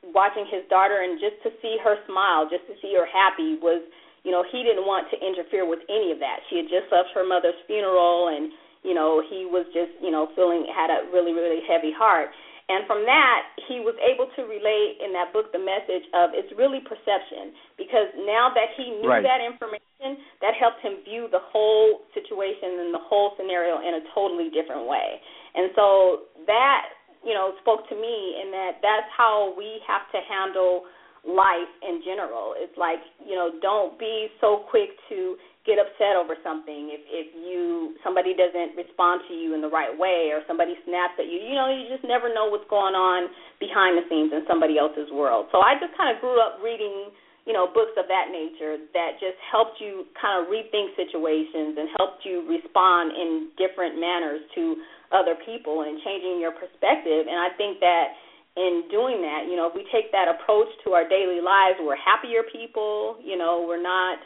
watching 0.03 0.47
his 0.47 0.63
daughter 0.69 1.03
and 1.03 1.19
just 1.19 1.38
to 1.43 1.51
see 1.62 1.77
her 1.83 1.99
smile, 2.07 2.47
just 2.47 2.65
to 2.67 2.75
see 2.81 2.95
her 2.95 3.07
happy 3.07 3.59
was, 3.59 3.83
you 4.23 4.31
know, 4.31 4.43
he 4.47 4.63
didn't 4.63 4.88
want 4.88 5.07
to 5.12 5.17
interfere 5.19 5.67
with 5.67 5.83
any 5.89 6.12
of 6.12 6.19
that. 6.19 6.39
She 6.49 6.57
had 6.57 6.67
just 6.71 6.88
left 6.91 7.12
her 7.15 7.27
mother's 7.27 7.57
funeral 7.67 8.31
and, 8.31 8.51
you 8.83 8.95
know, 8.95 9.19
he 9.19 9.47
was 9.47 9.67
just, 9.75 9.91
you 9.99 10.12
know, 10.12 10.31
feeling 10.35 10.67
had 10.71 10.88
a 10.88 11.07
really, 11.12 11.35
really 11.35 11.59
heavy 11.67 11.91
heart. 11.91 12.31
And 12.69 12.85
from 12.85 13.01
that, 13.09 13.49
he 13.65 13.81
was 13.81 13.97
able 13.97 14.29
to 14.38 14.45
relate 14.45 15.01
in 15.01 15.09
that 15.17 15.33
book 15.33 15.49
the 15.49 15.57
message 15.59 16.05
of 16.13 16.38
it's 16.38 16.53
really 16.53 16.77
perception 16.85 17.49
because 17.81 18.13
now 18.29 18.53
that 18.53 18.69
he 18.77 18.93
knew 19.01 19.09
right. 19.09 19.25
that 19.25 19.41
information, 19.41 20.21
that 20.45 20.53
helped 20.53 20.77
him 20.85 21.01
view 21.01 21.25
the 21.33 21.41
whole 21.49 22.05
situation 22.13 22.77
and 22.77 22.93
the 22.93 23.01
whole 23.01 23.33
scenario 23.41 23.81
in 23.81 23.97
a 23.97 24.03
totally 24.13 24.53
different 24.53 24.85
way. 24.85 25.17
And 25.57 25.73
so 25.73 26.29
that, 26.45 26.93
you 27.25 27.34
know, 27.34 27.53
spoke 27.62 27.88
to 27.89 27.95
me 27.95 28.39
in 28.41 28.51
that 28.51 28.79
that's 28.82 29.10
how 29.15 29.53
we 29.58 29.79
have 29.88 30.08
to 30.12 30.19
handle 30.27 30.88
life 31.27 31.71
in 31.84 31.99
general. 32.03 32.55
It's 32.55 32.75
like, 32.79 33.03
you 33.19 33.36
know, 33.36 33.51
don't 33.62 33.99
be 33.99 34.32
so 34.39 34.63
quick 34.71 34.95
to 35.12 35.36
get 35.67 35.75
upset 35.75 36.15
over 36.15 36.39
something 36.41 36.89
if 36.89 37.03
if 37.12 37.27
you 37.36 37.93
somebody 38.01 38.32
doesn't 38.32 38.79
respond 38.79 39.21
to 39.27 39.36
you 39.36 39.53
in 39.53 39.62
the 39.62 39.69
right 39.69 39.91
way 39.91 40.32
or 40.32 40.39
somebody 40.47 40.73
snaps 40.88 41.13
at 41.19 41.27
you 41.27 41.36
you 41.36 41.53
know 41.53 41.67
you 41.67 41.86
just 41.91 42.01
never 42.08 42.32
know 42.32 42.47
what's 42.47 42.65
going 42.71 42.95
on 42.95 43.27
behind 43.60 43.93
the 43.99 44.01
scenes 44.08 44.32
in 44.32 44.41
somebody 44.47 44.79
else's 44.79 45.12
world 45.12 45.51
so 45.51 45.60
i 45.60 45.75
just 45.77 45.91
kind 45.99 46.10
of 46.10 46.17
grew 46.23 46.39
up 46.39 46.58
reading 46.63 47.12
you 47.43 47.51
know 47.51 47.67
books 47.69 47.91
of 47.99 48.08
that 48.08 48.32
nature 48.32 48.79
that 48.95 49.19
just 49.19 49.38
helped 49.45 49.77
you 49.84 50.08
kind 50.15 50.39
of 50.39 50.47
rethink 50.47 50.95
situations 50.95 51.75
and 51.75 51.91
helped 51.99 52.23
you 52.23 52.41
respond 52.47 53.12
in 53.13 53.51
different 53.60 53.99
manners 53.99 54.39
to 54.55 54.79
other 55.11 55.35
people 55.45 55.81
and 55.83 55.99
changing 56.03 56.39
your 56.39 56.51
perspective 56.51 57.25
and 57.25 57.37
i 57.37 57.49
think 57.57 57.79
that 57.79 58.13
in 58.57 58.83
doing 58.89 59.21
that 59.21 59.45
you 59.49 59.55
know 59.55 59.67
if 59.67 59.73
we 59.73 59.85
take 59.93 60.11
that 60.11 60.27
approach 60.27 60.69
to 60.83 60.93
our 60.93 61.07
daily 61.07 61.41
lives 61.41 61.77
we're 61.81 61.99
happier 61.99 62.43
people 62.51 63.17
you 63.23 63.37
know 63.37 63.65
we're 63.67 63.81
not 63.81 64.19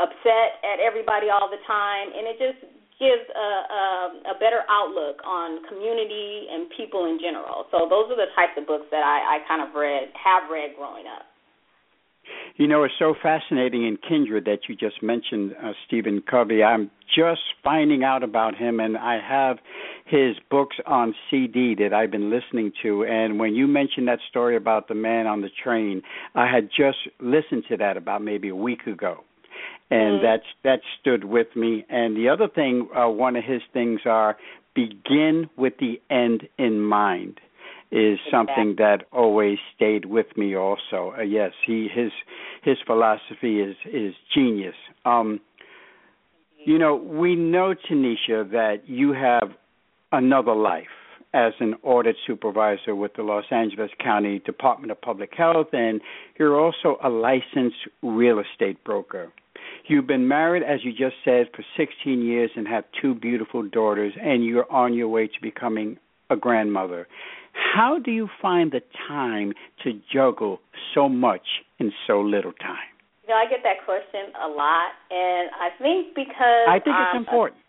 upset 0.00 0.60
at 0.60 0.80
everybody 0.80 1.32
all 1.32 1.48
the 1.48 1.60
time, 1.64 2.12
and 2.12 2.28
it 2.28 2.36
just 2.36 2.60
gives 3.00 3.24
a, 3.28 3.48
a, 3.68 3.84
a 4.32 4.34
better 4.40 4.64
outlook 4.68 5.20
on 5.24 5.60
community 5.68 6.48
and 6.50 6.68
people 6.76 7.04
in 7.04 7.18
general. 7.20 7.68
So 7.70 7.88
those 7.88 8.08
are 8.12 8.16
the 8.16 8.32
types 8.36 8.56
of 8.56 8.66
books 8.66 8.88
that 8.90 9.04
I, 9.04 9.36
I 9.40 9.48
kind 9.48 9.60
of 9.60 9.74
read, 9.74 10.12
have 10.16 10.48
read 10.50 10.76
growing 10.76 11.04
up. 11.04 11.28
You 12.56 12.66
know, 12.66 12.82
it's 12.82 12.94
so 12.98 13.14
fascinating 13.22 13.86
in 13.86 13.98
Kindred 14.08 14.46
that 14.46 14.68
you 14.68 14.74
just 14.74 15.02
mentioned 15.02 15.54
uh, 15.62 15.72
Stephen 15.86 16.22
Covey. 16.28 16.62
I'm 16.64 16.90
just 17.14 17.42
finding 17.62 18.02
out 18.02 18.24
about 18.24 18.56
him, 18.56 18.80
and 18.80 18.96
I 18.96 19.20
have 19.20 19.58
his 20.06 20.36
books 20.50 20.76
on 20.86 21.14
CD 21.30 21.74
that 21.74 21.92
I've 21.92 22.10
been 22.10 22.30
listening 22.30 22.72
to. 22.82 23.04
And 23.04 23.38
when 23.38 23.54
you 23.54 23.66
mentioned 23.66 24.08
that 24.08 24.20
story 24.30 24.56
about 24.56 24.88
the 24.88 24.94
man 24.94 25.26
on 25.26 25.42
the 25.42 25.50
train, 25.62 26.02
I 26.34 26.50
had 26.50 26.68
just 26.68 26.98
listened 27.20 27.64
to 27.68 27.76
that 27.78 27.96
about 27.96 28.22
maybe 28.22 28.48
a 28.48 28.56
week 28.56 28.86
ago 28.86 29.24
and 29.90 30.20
mm. 30.20 30.22
that's 30.22 30.46
that 30.64 30.80
stood 31.00 31.24
with 31.24 31.48
me. 31.54 31.84
And 31.88 32.16
the 32.16 32.28
other 32.28 32.48
thing, 32.48 32.88
uh, 32.96 33.08
one 33.08 33.36
of 33.36 33.44
his 33.44 33.62
things 33.72 34.00
are 34.04 34.36
begin 34.74 35.48
with 35.56 35.74
the 35.78 36.00
end 36.10 36.48
in 36.58 36.80
mind 36.80 37.40
is 37.92 38.18
something 38.30 38.74
that 38.78 39.04
always 39.12 39.58
stayed 39.74 40.04
with 40.04 40.26
me 40.36 40.56
also. 40.56 41.14
Uh, 41.16 41.22
yes, 41.22 41.52
he 41.66 41.88
his 41.92 42.10
his 42.62 42.76
philosophy 42.86 43.60
is 43.60 43.76
is 43.90 44.14
genius. 44.34 44.74
Um 45.04 45.40
you 46.64 46.78
know, 46.78 46.96
we 46.96 47.36
know 47.36 47.74
Tanisha 47.74 48.50
that 48.50 48.88
you 48.88 49.12
have 49.12 49.50
another 50.16 50.54
life 50.54 50.86
as 51.34 51.52
an 51.60 51.74
audit 51.82 52.16
supervisor 52.26 52.94
with 52.94 53.12
the 53.16 53.22
Los 53.22 53.44
Angeles 53.50 53.90
County 54.02 54.38
Department 54.40 54.90
of 54.90 55.00
Public 55.00 55.30
Health 55.36 55.68
and 55.72 56.00
you're 56.38 56.58
also 56.58 56.96
a 57.04 57.10
licensed 57.10 57.76
real 58.02 58.40
estate 58.40 58.82
broker. 58.84 59.30
You've 59.88 60.06
been 60.06 60.26
married, 60.26 60.62
as 60.62 60.80
you 60.84 60.92
just 60.92 61.16
said, 61.24 61.48
for 61.54 61.64
16 61.76 62.22
years 62.22 62.50
and 62.56 62.66
have 62.66 62.84
two 63.00 63.14
beautiful 63.14 63.62
daughters, 63.62 64.12
and 64.20 64.44
you're 64.44 64.70
on 64.70 64.94
your 64.94 65.08
way 65.08 65.26
to 65.26 65.40
becoming 65.42 65.98
a 66.30 66.36
grandmother. 66.36 67.06
How 67.52 67.98
do 68.02 68.10
you 68.10 68.28
find 68.40 68.72
the 68.72 68.80
time 69.06 69.52
to 69.84 69.92
juggle 70.12 70.60
so 70.94 71.08
much 71.08 71.46
in 71.78 71.92
so 72.06 72.20
little 72.20 72.52
time? 72.52 72.90
You 73.22 73.30
know, 73.30 73.36
I 73.36 73.46
get 73.48 73.60
that 73.62 73.84
question 73.84 74.32
a 74.42 74.48
lot, 74.48 74.90
and 75.10 75.50
I 75.60 75.70
think 75.78 76.14
because 76.14 76.66
I 76.68 76.78
think 76.78 76.96
it's 76.98 77.14
um, 77.14 77.18
important. 77.18 77.60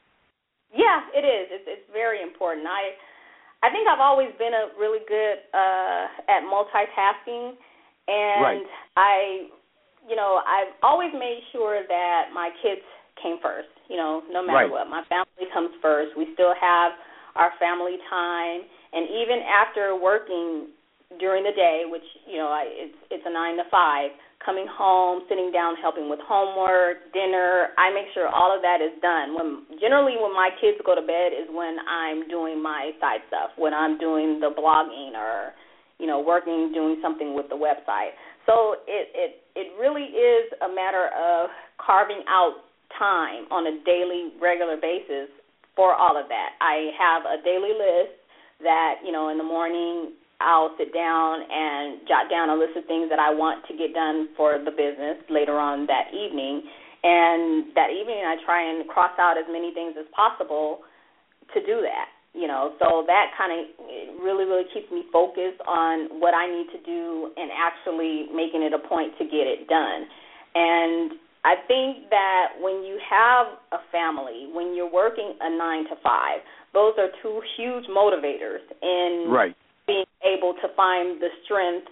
Yeah, 0.73 0.99
it 1.15 1.23
is. 1.23 1.45
It's, 1.51 1.67
it's 1.67 1.87
very 1.91 2.21
important. 2.21 2.67
I 2.67 2.95
I 3.63 3.71
think 3.73 3.87
I've 3.87 4.03
always 4.03 4.29
been 4.37 4.53
a 4.53 4.69
really 4.77 5.01
good 5.07 5.43
uh 5.53 6.05
at 6.27 6.43
multitasking, 6.45 7.55
and 8.07 8.41
right. 8.43 8.67
I 8.95 9.47
you 10.07 10.15
know, 10.15 10.39
I've 10.47 10.71
always 10.83 11.11
made 11.13 11.43
sure 11.51 11.83
that 11.83 12.31
my 12.33 12.49
kids 12.63 12.81
came 13.21 13.37
first. 13.43 13.67
You 13.89 13.97
know, 13.97 14.23
no 14.31 14.45
matter 14.45 14.67
right. 14.67 14.71
what, 14.71 14.87
my 14.87 15.03
family 15.07 15.51
comes 15.53 15.71
first. 15.81 16.15
We 16.17 16.27
still 16.33 16.55
have 16.59 16.91
our 17.35 17.51
family 17.59 17.97
time, 18.09 18.61
and 18.93 19.07
even 19.09 19.39
after 19.47 19.95
working 19.95 20.71
during 21.19 21.43
the 21.43 21.55
day, 21.55 21.83
which 21.87 22.03
you 22.27 22.37
know, 22.37 22.47
I, 22.47 22.65
it's 22.67 22.97
it's 23.11 23.23
a 23.25 23.31
nine 23.31 23.57
to 23.57 23.63
five. 23.71 24.11
Coming 24.47 24.71
home, 24.71 25.27
sitting 25.27 25.51
down, 25.51 25.75
helping 25.75 26.07
with 26.07 26.23
homework, 26.23 27.11
dinner. 27.11 27.75
I 27.75 27.91
make 27.91 28.07
sure 28.15 28.31
all 28.31 28.55
of 28.55 28.63
that 28.63 28.79
is 28.79 28.95
done. 29.03 29.35
When 29.35 29.67
generally 29.75 30.15
when 30.15 30.31
my 30.31 30.55
kids 30.63 30.79
go 30.87 30.95
to 30.95 31.03
bed 31.03 31.35
is 31.35 31.51
when 31.51 31.75
I'm 31.83 32.31
doing 32.31 32.63
my 32.63 32.95
side 33.03 33.27
stuff. 33.27 33.51
When 33.59 33.75
I'm 33.75 33.99
doing 33.99 34.39
the 34.39 34.47
blogging 34.47 35.19
or 35.19 35.51
you 35.99 36.07
know 36.07 36.23
working, 36.23 36.71
doing 36.71 36.95
something 37.03 37.35
with 37.35 37.51
the 37.51 37.59
website. 37.59 38.15
So 38.47 38.79
it 38.87 39.11
it 39.11 39.31
it 39.59 39.67
really 39.75 40.15
is 40.15 40.47
a 40.63 40.71
matter 40.71 41.11
of 41.11 41.51
carving 41.75 42.23
out 42.31 42.63
time 42.95 43.51
on 43.51 43.67
a 43.67 43.83
daily, 43.83 44.31
regular 44.39 44.79
basis 44.79 45.27
for 45.75 45.91
all 45.91 46.15
of 46.15 46.31
that. 46.31 46.55
I 46.63 46.95
have 46.95 47.27
a 47.27 47.43
daily 47.43 47.75
list 47.75 48.15
that 48.63 49.03
you 49.03 49.11
know 49.11 49.27
in 49.27 49.37
the 49.37 49.43
morning 49.43 50.15
I'll 50.39 50.75
sit 50.77 50.93
down 50.93 51.41
and 51.49 52.05
jot 52.07 52.29
down 52.29 52.49
a 52.49 52.55
list 52.55 52.77
of 52.77 52.85
things 52.85 53.09
that 53.09 53.19
I 53.19 53.33
want 53.33 53.65
to 53.67 53.73
get 53.73 53.93
done 53.93 54.29
for 54.37 54.57
the 54.57 54.71
business 54.71 55.17
later 55.29 55.57
on 55.57 55.87
that 55.87 56.13
evening. 56.13 56.61
And 57.03 57.73
that 57.73 57.89
evening, 57.89 58.21
I 58.25 58.37
try 58.45 58.61
and 58.61 58.87
cross 58.87 59.13
out 59.17 59.37
as 59.37 59.45
many 59.49 59.73
things 59.73 59.95
as 59.97 60.05
possible 60.13 60.85
to 61.53 61.59
do 61.65 61.81
that 61.81 62.11
you 62.37 62.47
know 62.47 62.73
so 62.79 63.03
that 63.07 63.33
kind 63.37 63.51
of 63.51 63.65
really 64.21 64.45
really 64.45 64.69
keeps 64.73 64.89
me 64.91 65.03
focused 65.11 65.59
on 65.67 66.21
what 66.21 66.33
i 66.33 66.45
need 66.45 66.67
to 66.71 66.81
do 66.85 67.31
and 67.35 67.49
actually 67.51 68.29
making 68.33 68.61
it 68.61 68.71
a 68.73 68.87
point 68.87 69.11
to 69.17 69.25
get 69.25 69.49
it 69.49 69.67
done 69.67 70.05
and 70.53 71.17
i 71.43 71.55
think 71.67 72.09
that 72.09 72.53
when 72.61 72.83
you 72.83 72.99
have 73.01 73.47
a 73.73 73.81
family 73.91 74.47
when 74.53 74.75
you're 74.75 74.91
working 74.91 75.33
a 75.41 75.49
9 75.49 75.83
to 75.89 75.95
5 76.03 76.39
those 76.73 76.93
are 76.97 77.09
two 77.23 77.41
huge 77.57 77.85
motivators 77.89 78.61
in 78.81 79.27
right. 79.29 79.55
Being 79.87 80.05
able 80.23 80.53
to 80.61 80.67
find 80.75 81.21
the 81.21 81.29
strength 81.45 81.87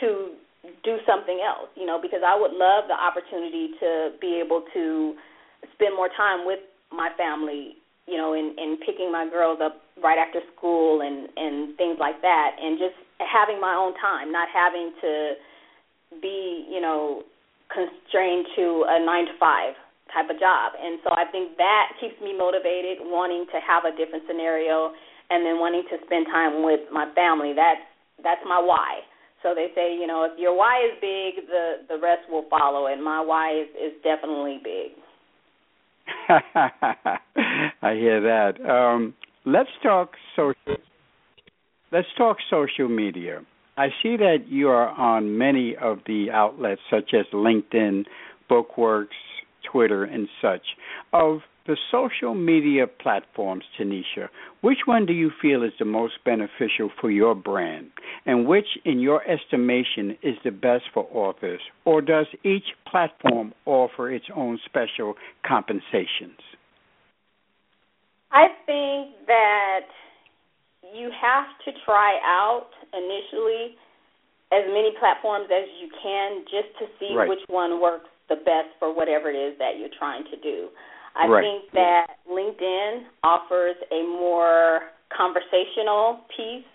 to 0.00 0.36
do 0.84 0.98
something 1.06 1.40
else 1.40 1.68
you 1.74 1.86
know 1.86 1.98
because 2.00 2.20
i 2.20 2.36
would 2.36 2.52
love 2.52 2.84
the 2.88 2.94
opportunity 2.94 3.72
to 3.80 4.12
be 4.20 4.40
able 4.44 4.62
to 4.74 5.14
spend 5.74 5.96
more 5.96 6.08
time 6.16 6.44
with 6.44 6.60
my 6.92 7.08
family 7.16 7.76
you 8.08 8.16
know, 8.16 8.32
in, 8.32 8.56
in 8.56 8.80
picking 8.80 9.12
my 9.12 9.28
girls 9.28 9.60
up 9.62 9.84
right 10.02 10.16
after 10.16 10.40
school 10.56 11.04
and 11.04 11.28
and 11.36 11.76
things 11.76 12.00
like 12.00 12.16
that, 12.24 12.56
and 12.56 12.80
just 12.80 12.96
having 13.20 13.60
my 13.60 13.76
own 13.76 13.92
time, 14.00 14.32
not 14.32 14.48
having 14.48 14.96
to 15.04 15.12
be, 16.24 16.64
you 16.72 16.80
know, 16.80 17.22
constrained 17.68 18.48
to 18.56 18.88
a 18.88 18.96
nine 19.04 19.28
to 19.28 19.36
five 19.36 19.76
type 20.08 20.32
of 20.32 20.40
job. 20.40 20.72
And 20.80 20.96
so 21.04 21.12
I 21.12 21.28
think 21.28 21.60
that 21.60 22.00
keeps 22.00 22.16
me 22.24 22.32
motivated, 22.32 23.04
wanting 23.04 23.44
to 23.52 23.60
have 23.60 23.84
a 23.84 23.92
different 23.92 24.24
scenario, 24.24 24.96
and 25.30 25.44
then 25.44 25.58
wanting 25.58 25.84
to 25.90 25.96
spend 26.06 26.26
time 26.26 26.64
with 26.64 26.80
my 26.92 27.10
family. 27.14 27.52
That's 27.54 27.80
that's 28.22 28.40
my 28.46 28.60
why. 28.60 29.00
So 29.42 29.54
they 29.54 29.68
say, 29.74 29.94
you 29.94 30.06
know, 30.06 30.24
if 30.24 30.38
your 30.38 30.56
why 30.56 30.82
is 30.84 30.98
big, 31.00 31.46
the 31.46 31.86
the 31.88 32.00
rest 32.00 32.22
will 32.30 32.44
follow, 32.50 32.86
and 32.86 33.02
my 33.02 33.20
why 33.20 33.52
is 33.52 33.68
is 33.76 33.92
definitely 34.02 34.60
big. 34.62 34.92
I 37.82 37.94
hear 37.94 38.20
that. 38.22 38.60
Um, 38.68 39.14
let's 39.44 39.70
talk 39.82 40.12
social. 40.34 40.82
Let's 41.92 42.08
talk 42.16 42.36
social 42.50 42.88
media. 42.88 43.40
I 43.76 43.88
see 44.02 44.16
that 44.16 44.48
you 44.48 44.68
are 44.68 44.88
on 44.88 45.38
many 45.38 45.76
of 45.80 45.98
the 46.06 46.30
outlets 46.32 46.80
such 46.90 47.14
as 47.14 47.24
LinkedIn, 47.32 48.04
Bookworks, 48.50 49.06
Twitter, 49.70 50.04
and 50.04 50.28
such. 50.42 50.62
Of 51.12 51.38
the 51.68 51.76
social 51.92 52.34
media 52.34 52.86
platforms, 52.86 53.62
Tanisha, 53.78 54.28
which 54.62 54.78
one 54.86 55.04
do 55.04 55.12
you 55.12 55.30
feel 55.40 55.62
is 55.62 55.72
the 55.78 55.84
most 55.84 56.14
beneficial 56.24 56.90
for 56.98 57.10
your 57.10 57.34
brand? 57.34 57.90
And 58.24 58.48
which, 58.48 58.66
in 58.86 58.98
your 58.98 59.22
estimation, 59.28 60.16
is 60.22 60.34
the 60.42 60.50
best 60.50 60.84
for 60.94 61.06
authors? 61.12 61.60
Or 61.84 62.00
does 62.00 62.26
each 62.42 62.64
platform 62.90 63.52
offer 63.66 64.10
its 64.10 64.24
own 64.34 64.58
special 64.64 65.14
compensations? 65.46 66.40
I 68.32 68.48
think 68.64 69.26
that 69.26 69.86
you 70.94 71.10
have 71.20 71.46
to 71.66 71.80
try 71.84 72.18
out 72.24 72.70
initially 72.94 73.76
as 74.52 74.64
many 74.68 74.92
platforms 74.98 75.48
as 75.52 75.68
you 75.82 75.90
can 76.02 76.44
just 76.44 76.72
to 76.80 76.86
see 76.98 77.14
right. 77.14 77.28
which 77.28 77.44
one 77.48 77.78
works 77.78 78.08
the 78.30 78.36
best 78.36 78.72
for 78.78 78.94
whatever 78.94 79.28
it 79.30 79.36
is 79.36 79.58
that 79.58 79.76
you're 79.78 79.92
trying 79.98 80.24
to 80.24 80.36
do. 80.40 80.68
I 81.18 81.26
right. 81.26 81.42
think 81.42 81.72
that 81.74 82.22
LinkedIn 82.30 83.02
offers 83.24 83.76
a 83.90 84.02
more 84.06 84.94
conversational 85.10 86.22
piece 86.30 86.68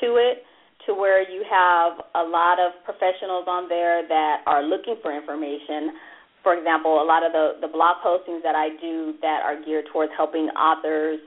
to 0.00 0.16
it 0.16 0.46
to 0.86 0.94
where 0.94 1.20
you 1.28 1.42
have 1.50 1.98
a 2.14 2.22
lot 2.22 2.62
of 2.62 2.72
professionals 2.84 3.44
on 3.48 3.68
there 3.68 4.06
that 4.06 4.42
are 4.46 4.62
looking 4.62 4.96
for 5.02 5.10
information. 5.10 5.98
For 6.42 6.54
example, 6.56 7.02
a 7.02 7.06
lot 7.06 7.26
of 7.26 7.32
the 7.32 7.58
the 7.60 7.68
blog 7.68 7.98
postings 8.06 8.42
that 8.46 8.54
I 8.54 8.70
do 8.80 9.14
that 9.20 9.42
are 9.42 9.58
geared 9.60 9.86
towards 9.92 10.12
helping 10.16 10.48
authors, 10.54 11.18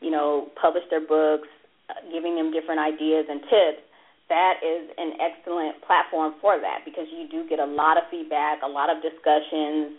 you 0.00 0.10
know, 0.10 0.48
publish 0.60 0.82
their 0.90 1.06
books, 1.06 1.48
giving 2.12 2.34
them 2.34 2.50
different 2.50 2.80
ideas 2.80 3.26
and 3.30 3.40
tips 3.42 3.86
that 4.28 4.58
is 4.58 4.90
an 4.98 5.14
excellent 5.22 5.78
platform 5.86 6.34
for 6.40 6.58
that 6.58 6.82
because 6.84 7.06
you 7.14 7.28
do 7.30 7.48
get 7.48 7.58
a 7.58 7.64
lot 7.64 7.96
of 7.96 8.04
feedback, 8.10 8.58
a 8.62 8.66
lot 8.66 8.90
of 8.90 8.98
discussions, 9.02 9.94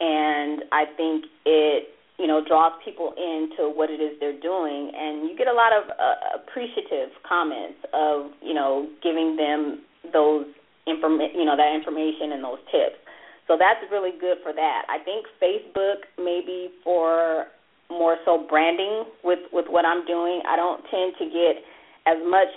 and 0.00 0.64
I 0.72 0.84
think 0.96 1.26
it 1.44 1.88
you 2.18 2.26
know 2.26 2.42
draws 2.44 2.72
people 2.84 3.14
into 3.16 3.70
what 3.70 3.90
it 3.90 4.00
is 4.00 4.18
they're 4.20 4.40
doing, 4.40 4.92
and 4.94 5.28
you 5.28 5.36
get 5.36 5.48
a 5.48 5.52
lot 5.52 5.72
of 5.72 5.90
uh, 5.90 6.38
appreciative 6.42 7.10
comments 7.26 7.78
of 7.92 8.30
you 8.42 8.54
know 8.54 8.88
giving 9.02 9.36
them 9.36 9.82
those 10.12 10.46
inform 10.86 11.20
you 11.20 11.44
know 11.44 11.56
that 11.56 11.74
information 11.74 12.32
and 12.32 12.42
those 12.42 12.62
tips. 12.70 12.98
So 13.46 13.56
that's 13.56 13.80
really 13.90 14.12
good 14.20 14.38
for 14.42 14.52
that. 14.52 14.82
I 14.88 15.02
think 15.02 15.24
Facebook 15.40 16.04
maybe 16.18 16.68
for 16.84 17.46
more 17.90 18.16
so 18.24 18.44
branding 18.48 19.04
with 19.24 19.40
with 19.52 19.66
what 19.68 19.84
I'm 19.84 20.04
doing. 20.06 20.42
I 20.48 20.56
don't 20.56 20.82
tend 20.90 21.14
to 21.18 21.24
get 21.26 21.64
as 22.06 22.18
much 22.28 22.48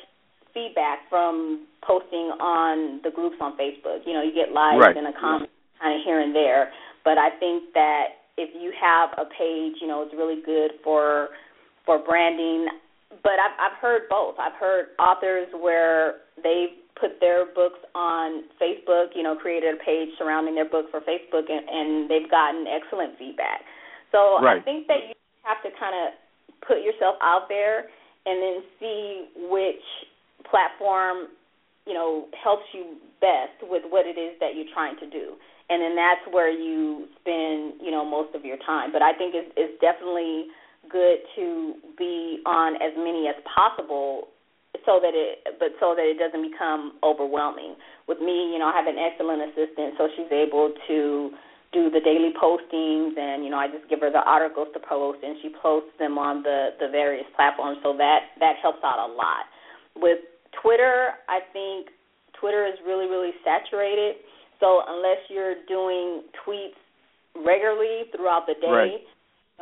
feedback 0.53 1.07
from 1.09 1.65
posting 1.85 2.35
on 2.39 2.99
the 3.03 3.11
groups 3.11 3.37
on 3.39 3.57
Facebook. 3.57 4.05
You 4.05 4.13
know, 4.13 4.21
you 4.21 4.33
get 4.33 4.51
likes 4.51 4.83
right. 4.83 4.95
and 4.95 5.07
a 5.07 5.15
comment 5.19 5.49
kind 5.81 5.97
of 5.97 6.05
here 6.05 6.19
and 6.19 6.35
there, 6.35 6.71
but 7.03 7.17
I 7.17 7.29
think 7.39 7.73
that 7.73 8.21
if 8.37 8.49
you 8.55 8.71
have 8.79 9.09
a 9.17 9.25
page, 9.25 9.81
you 9.81 9.87
know, 9.87 10.03
it's 10.03 10.13
really 10.13 10.41
good 10.45 10.71
for 10.83 11.29
for 11.85 11.99
branding. 11.99 12.67
But 13.23 13.37
I've 13.39 13.57
I've 13.59 13.77
heard 13.81 14.09
both. 14.09 14.35
I've 14.39 14.57
heard 14.59 14.87
authors 14.99 15.47
where 15.59 16.21
they've 16.43 16.77
put 16.99 17.19
their 17.19 17.45
books 17.45 17.79
on 17.95 18.43
Facebook, 18.61 19.15
you 19.15 19.23
know, 19.23 19.35
created 19.35 19.73
a 19.73 19.83
page 19.83 20.09
surrounding 20.17 20.53
their 20.53 20.69
book 20.69 20.85
for 20.91 21.01
Facebook, 21.01 21.49
and, 21.49 21.65
and 21.67 22.09
they've 22.09 22.29
gotten 22.29 22.65
excellent 22.69 23.17
feedback. 23.17 23.65
So 24.11 24.37
right. 24.41 24.61
I 24.61 24.63
think 24.63 24.87
that 24.87 25.09
you 25.09 25.15
have 25.43 25.61
to 25.63 25.69
kind 25.79 25.95
of 25.97 26.13
put 26.67 26.85
yourself 26.85 27.15
out 27.23 27.49
there 27.49 27.89
and 28.25 28.37
then 28.37 28.57
see 28.79 29.25
which 29.49 29.81
platform, 30.49 31.33
you 31.85 31.93
know, 31.93 32.27
helps 32.37 32.65
you 32.73 32.97
best 33.19 33.57
with 33.63 33.83
what 33.89 34.05
it 34.05 34.19
is 34.19 34.37
that 34.39 34.55
you're 34.55 34.69
trying 34.73 34.97
to 34.97 35.09
do. 35.09 35.37
And 35.69 35.81
then 35.81 35.95
that's 35.95 36.21
where 36.29 36.51
you 36.51 37.07
spend, 37.21 37.79
you 37.81 37.91
know, 37.91 38.03
most 38.03 38.35
of 38.35 38.43
your 38.43 38.57
time. 38.65 38.91
But 38.91 39.01
I 39.01 39.13
think 39.13 39.33
it's, 39.33 39.49
it's 39.55 39.79
definitely 39.79 40.51
good 40.89 41.23
to 41.37 41.75
be 41.97 42.41
on 42.45 42.75
as 42.81 42.91
many 42.97 43.27
as 43.29 43.35
possible 43.47 44.27
so 44.85 44.99
that 45.01 45.13
it 45.13 45.45
but 45.59 45.75
so 45.79 45.93
that 45.93 46.03
it 46.03 46.17
doesn't 46.17 46.41
become 46.41 46.97
overwhelming. 47.03 47.75
With 48.07 48.19
me, 48.19 48.51
you 48.51 48.59
know, 48.59 48.67
I 48.67 48.75
have 48.75 48.87
an 48.87 48.97
excellent 48.97 49.41
assistant 49.51 49.95
so 49.97 50.09
she's 50.15 50.31
able 50.31 50.73
to 50.87 51.31
do 51.71 51.87
the 51.87 52.01
daily 52.03 52.35
postings 52.35 53.15
and 53.15 53.43
you 53.43 53.49
know 53.49 53.57
I 53.57 53.67
just 53.67 53.87
give 53.89 54.01
her 54.01 54.11
the 54.11 54.23
articles 54.25 54.67
to 54.73 54.79
post 54.79 55.19
and 55.23 55.37
she 55.41 55.53
posts 55.61 55.93
them 55.99 56.17
on 56.17 56.43
the 56.43 56.75
the 56.79 56.89
various 56.89 57.27
platforms 57.35 57.77
so 57.83 57.95
that 57.97 58.33
that 58.39 58.57
helps 58.61 58.83
out 58.83 58.99
a 58.99 59.09
lot. 59.11 59.45
With 59.95 60.19
Twitter, 60.61 61.17
I 61.27 61.39
think 61.53 61.89
Twitter 62.39 62.65
is 62.65 62.77
really, 62.85 63.05
really 63.05 63.31
saturated. 63.43 64.21
So 64.59 64.81
unless 64.87 65.21
you're 65.29 65.61
doing 65.67 66.23
tweets 66.45 66.77
regularly 67.35 68.09
throughout 68.15 68.45
the 68.45 68.55
day, 68.61 68.69
right. 68.69 69.01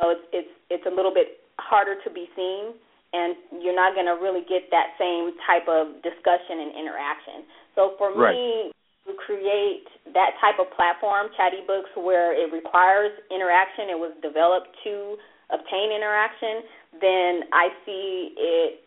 know, 0.00 0.10
it's 0.12 0.26
it's 0.32 0.52
it's 0.68 0.86
a 0.86 0.94
little 0.94 1.12
bit 1.12 1.40
harder 1.58 1.96
to 2.04 2.10
be 2.12 2.28
seen, 2.36 2.76
and 3.12 3.36
you're 3.62 3.76
not 3.76 3.94
going 3.94 4.06
to 4.06 4.16
really 4.20 4.44
get 4.44 4.68
that 4.70 4.96
same 5.00 5.32
type 5.48 5.68
of 5.68 6.00
discussion 6.04 6.68
and 6.68 6.70
interaction. 6.76 7.48
So 7.74 7.96
for 7.96 8.12
right. 8.12 8.32
me, 8.32 8.72
to 9.08 9.16
create 9.16 9.88
that 10.12 10.36
type 10.40 10.60
of 10.60 10.68
platform, 10.76 11.28
ChatEbooks, 11.34 11.96
where 11.96 12.36
it 12.36 12.52
requires 12.52 13.12
interaction, 13.32 13.88
it 13.88 13.98
was 13.98 14.12
developed 14.22 14.68
to 14.84 15.16
obtain 15.50 15.90
interaction, 15.90 16.62
then 17.00 17.32
I 17.52 17.72
see 17.84 18.34
it 18.36 18.84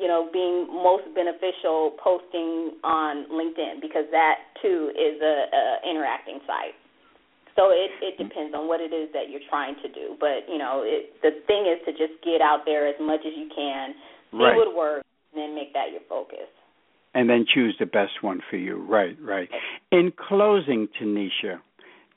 you 0.00 0.06
know, 0.06 0.30
being 0.32 0.66
most 0.70 1.04
beneficial 1.14 1.98
posting 2.02 2.78
on 2.82 3.26
LinkedIn 3.28 3.82
because 3.82 4.06
that 4.10 4.54
too 4.62 4.90
is 4.94 5.20
a, 5.20 5.36
a 5.50 5.62
interacting 5.90 6.40
site. 6.46 6.78
So 7.56 7.70
it 7.74 7.90
it 8.00 8.14
depends 8.16 8.54
on 8.54 8.68
what 8.68 8.80
it 8.80 8.94
is 8.94 9.10
that 9.12 9.30
you're 9.30 9.44
trying 9.50 9.74
to 9.82 9.88
do, 9.90 10.14
but 10.20 10.46
you 10.46 10.58
know, 10.58 10.82
it, 10.86 11.10
the 11.22 11.42
thing 11.46 11.66
is 11.66 11.82
to 11.86 11.92
just 11.92 12.22
get 12.22 12.40
out 12.40 12.62
there 12.64 12.86
as 12.86 12.94
much 13.00 13.20
as 13.26 13.34
you 13.34 13.50
can, 13.50 13.94
see 14.30 14.38
right. 14.38 14.54
what 14.54 14.74
works, 14.74 15.06
and 15.34 15.42
then 15.42 15.54
make 15.54 15.74
that 15.74 15.90
your 15.90 16.02
focus. 16.08 16.46
And 17.14 17.28
then 17.28 17.46
choose 17.52 17.74
the 17.80 17.86
best 17.86 18.22
one 18.22 18.40
for 18.48 18.56
you. 18.56 18.84
Right, 18.86 19.16
right. 19.20 19.48
In 19.90 20.12
closing, 20.14 20.86
Tanisha, 21.00 21.58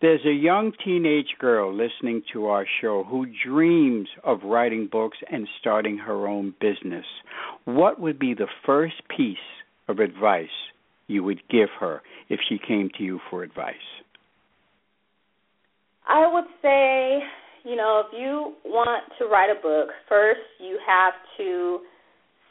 there's 0.02 0.26
a 0.26 0.34
young 0.34 0.72
teenage 0.84 1.36
girl 1.40 1.72
listening 1.72 2.24
to 2.34 2.48
our 2.48 2.66
show 2.82 3.04
who 3.04 3.28
dreams 3.46 4.08
of 4.24 4.40
writing 4.44 4.90
books 4.92 5.18
and 5.32 5.48
starting 5.60 5.98
her 6.00 6.28
own 6.28 6.56
business. 6.60 7.06
What 7.66 8.00
would 8.00 8.18
be 8.18 8.34
the 8.34 8.48
first 8.66 8.96
piece 9.16 9.38
of 9.88 10.00
advice 10.00 10.48
you 11.08 11.24
would 11.24 11.42
give 11.50 11.70
her 11.80 12.02
if 12.30 12.40
she 12.50 12.58
came 12.58 12.90
to 12.98 13.04
you 13.04 13.20
for 13.30 13.44
advice? 13.44 13.76
I 16.08 16.28
would 16.34 16.46
say, 16.62 17.20
you 17.64 17.76
know, 17.76 18.04
if 18.06 18.20
you 18.20 18.54
want 18.66 19.04
to 19.20 19.26
write 19.26 19.52
a 19.52 19.62
book, 19.62 19.90
first 20.10 20.40
you 20.60 20.80
have 20.86 21.14
to 21.38 21.80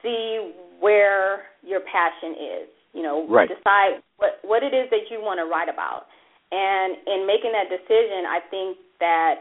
see 0.03 0.53
where 0.79 1.43
your 1.63 1.81
passion 1.81 2.33
is. 2.33 2.69
You 2.93 3.03
know, 3.03 3.27
right. 3.29 3.49
decide 3.49 4.03
what 4.17 4.39
what 4.43 4.63
it 4.63 4.75
is 4.75 4.91
that 4.91 5.11
you 5.11 5.21
want 5.21 5.39
to 5.39 5.45
write 5.45 5.69
about 5.69 6.07
and 6.51 6.99
in 7.07 7.27
making 7.27 7.53
that 7.55 7.71
decision, 7.71 8.27
I 8.27 8.41
think 8.51 8.79
that 8.99 9.41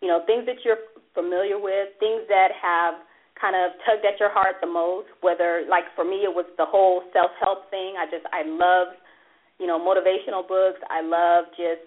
you 0.00 0.08
know 0.08 0.24
things 0.26 0.46
that 0.46 0.64
you're 0.64 0.88
familiar 1.12 1.58
with, 1.60 1.92
things 2.00 2.24
that 2.28 2.48
have 2.56 2.94
kind 3.40 3.56
of 3.56 3.72
tugged 3.84 4.04
at 4.04 4.20
your 4.20 4.32
heart 4.32 4.56
the 4.60 4.68
most. 4.68 5.08
Whether 5.20 5.64
like 5.68 5.84
for 5.94 6.04
me, 6.04 6.24
it 6.24 6.32
was 6.32 6.46
the 6.56 6.64
whole 6.64 7.02
self-help 7.12 7.70
thing. 7.70 7.96
I 8.00 8.04
just 8.08 8.24
I 8.32 8.44
love 8.44 8.96
you 9.58 9.66
know 9.66 9.78
motivational 9.80 10.46
books. 10.46 10.80
I 10.88 11.04
love 11.04 11.52
just 11.56 11.84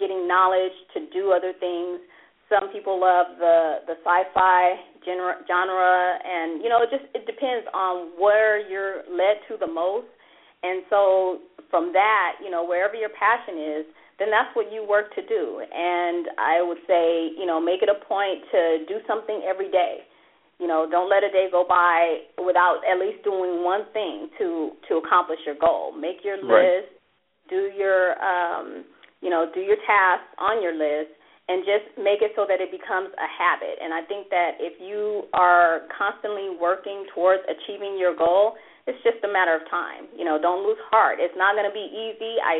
getting 0.00 0.28
knowledge 0.28 0.74
to 0.94 1.04
do 1.12 1.32
other 1.32 1.52
things. 1.58 2.00
Some 2.48 2.72
people 2.72 3.00
love 3.00 3.36
the 3.38 3.84
the 3.88 3.96
sci-fi 4.00 4.80
genre, 5.04 5.44
genre, 5.48 6.18
and 6.24 6.62
you 6.62 6.68
know 6.68 6.80
it 6.80 6.88
just 6.88 7.04
it 7.14 7.26
depends 7.26 7.66
on 7.72 8.16
where 8.16 8.60
you're 8.60 9.04
led 9.12 9.44
to 9.48 9.56
the 9.60 9.68
most. 9.68 10.08
And 10.64 10.82
so 10.88 11.44
from 11.70 11.92
that, 11.92 12.40
you 12.42 12.50
know, 12.50 12.64
wherever 12.64 12.94
your 12.94 13.12
passion 13.12 13.60
is, 13.60 13.84
then 14.18 14.30
that's 14.30 14.48
what 14.56 14.72
you 14.72 14.86
work 14.86 15.14
to 15.14 15.22
do. 15.26 15.60
And 15.60 16.28
I 16.38 16.62
would 16.62 16.78
say, 16.86 17.34
you 17.36 17.44
know, 17.44 17.60
make 17.60 17.82
it 17.82 17.90
a 17.90 17.98
point 18.06 18.40
to 18.52 18.86
do 18.88 19.04
something 19.06 19.42
every 19.44 19.70
day. 19.70 20.06
You 20.58 20.68
know, 20.68 20.86
don't 20.88 21.10
let 21.10 21.24
a 21.24 21.30
day 21.30 21.48
go 21.50 21.66
by 21.68 22.30
without 22.38 22.80
at 22.88 22.98
least 22.98 23.24
doing 23.24 23.64
one 23.64 23.90
thing 23.92 24.30
to 24.38 24.70
to 24.88 25.02
accomplish 25.02 25.40
your 25.44 25.56
goal. 25.58 25.90
Make 25.92 26.22
your 26.22 26.38
right. 26.46 26.78
list, 26.78 26.94
do 27.50 27.72
your 27.76 28.14
um, 28.22 28.84
you 29.20 29.30
know, 29.30 29.50
do 29.52 29.60
your 29.60 29.76
tasks 29.84 30.30
on 30.38 30.62
your 30.62 30.72
list 30.72 31.10
and 31.48 31.60
just 31.68 31.92
make 32.00 32.24
it 32.24 32.32
so 32.32 32.48
that 32.48 32.64
it 32.64 32.72
becomes 32.72 33.12
a 33.20 33.28
habit. 33.28 33.76
And 33.76 33.92
I 33.92 34.00
think 34.08 34.32
that 34.32 34.56
if 34.56 34.80
you 34.80 35.28
are 35.36 35.84
constantly 35.92 36.56
working 36.56 37.04
towards 37.12 37.44
achieving 37.44 38.00
your 38.00 38.16
goal, 38.16 38.56
it's 38.86 39.00
just 39.04 39.20
a 39.24 39.30
matter 39.30 39.52
of 39.56 39.68
time. 39.68 40.08
You 40.16 40.24
know, 40.24 40.40
don't 40.40 40.64
lose 40.64 40.80
heart. 40.88 41.20
It's 41.20 41.36
not 41.36 41.52
going 41.52 41.68
to 41.68 41.76
be 41.76 41.84
easy. 41.84 42.40
I 42.40 42.56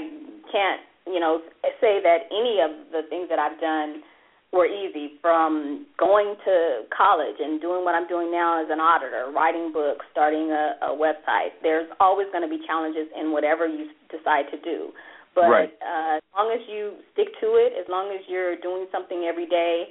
can't, 0.53 0.85
you 1.09 1.21
know, 1.21 1.41
say 1.81 2.01
that 2.05 2.29
any 2.29 2.61
of 2.61 2.93
the 2.93 3.09
things 3.09 3.29
that 3.33 3.41
I've 3.41 3.57
done 3.61 4.05
were 4.53 4.69
easy 4.69 5.19
from 5.21 5.85
going 5.99 6.37
to 6.45 6.87
college 6.97 7.37
and 7.41 7.61
doing 7.61 7.85
what 7.85 7.97
I'm 7.97 8.07
doing 8.07 8.31
now 8.31 8.63
as 8.63 8.71
an 8.71 8.79
auditor, 8.79 9.33
writing 9.35 9.73
books, 9.73 10.07
starting 10.13 10.53
a, 10.53 10.79
a 10.87 10.91
website. 10.95 11.59
There's 11.61 11.89
always 11.99 12.29
going 12.31 12.47
to 12.47 12.53
be 12.53 12.63
challenges 12.65 13.09
in 13.19 13.33
whatever 13.33 13.67
you 13.67 13.91
decide 14.13 14.47
to 14.53 14.59
do. 14.61 14.93
But 15.35 15.49
right. 15.51 15.71
uh, 15.83 16.17
as 16.17 16.23
long 16.37 16.53
as 16.55 16.61
you 16.69 16.95
stick 17.13 17.29
to 17.41 17.47
it, 17.59 17.73
as 17.79 17.87
long 17.89 18.15
as 18.15 18.25
you're 18.29 18.57
doing 18.61 18.87
something 18.93 19.27
every 19.29 19.47
day, 19.47 19.85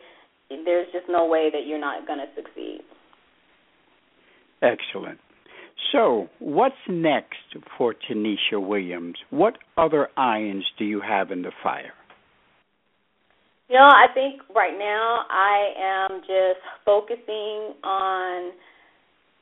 there's 0.49 0.87
just 0.93 1.05
no 1.09 1.25
way 1.25 1.49
that 1.51 1.67
you're 1.67 1.79
not 1.79 2.07
going 2.07 2.19
to 2.19 2.27
succeed. 2.35 2.81
Excellent. 4.61 5.19
So, 5.91 6.29
what's 6.39 6.75
next 6.87 7.37
for 7.77 7.93
Tanisha 7.93 8.65
Williams? 8.65 9.15
What 9.29 9.57
other 9.77 10.07
irons 10.15 10.65
do 10.79 10.85
you 10.85 11.01
have 11.01 11.31
in 11.31 11.41
the 11.41 11.51
fire? 11.61 11.93
You 13.69 13.75
know, 13.75 13.85
I 13.85 14.07
think 14.13 14.41
right 14.55 14.77
now 14.77 15.25
I 15.29 16.09
am 16.11 16.21
just 16.21 16.61
focusing 16.85 17.73
on 17.83 18.51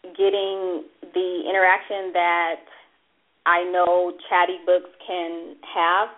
getting 0.03 0.83
the 1.13 1.43
interaction 1.47 2.13
that 2.13 2.55
I 3.45 3.63
know 3.63 4.13
ChatEbooks 4.31 4.91
can 5.05 5.55
have 5.75 6.09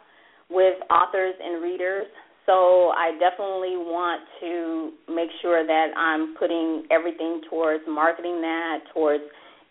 with 0.49 0.75
authors 0.89 1.35
and 1.43 1.61
readers. 1.61 2.07
So 2.45 2.91
I 2.97 3.11
definitely 3.19 3.77
want 3.79 4.21
to 4.41 4.91
make 5.13 5.29
sure 5.41 5.65
that 5.65 5.87
I'm 5.95 6.35
putting 6.35 6.83
everything 6.91 7.41
towards 7.49 7.83
marketing 7.87 8.41
that, 8.41 8.79
towards 8.93 9.23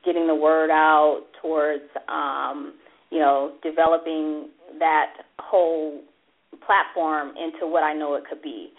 getting 0.04 0.26
the 0.26 0.34
word 0.34 0.70
out, 0.70 1.24
towards 1.42 1.84
um, 2.08 2.74
you 3.10 3.18
know 3.18 3.52
developing 3.62 4.48
that 4.78 5.12
whole 5.38 6.00
platform 6.66 7.34
into 7.36 7.66
what 7.66 7.82
I 7.82 7.92
know 7.92 8.14
it 8.14 8.24
could 8.28 8.40
be. 8.40 8.70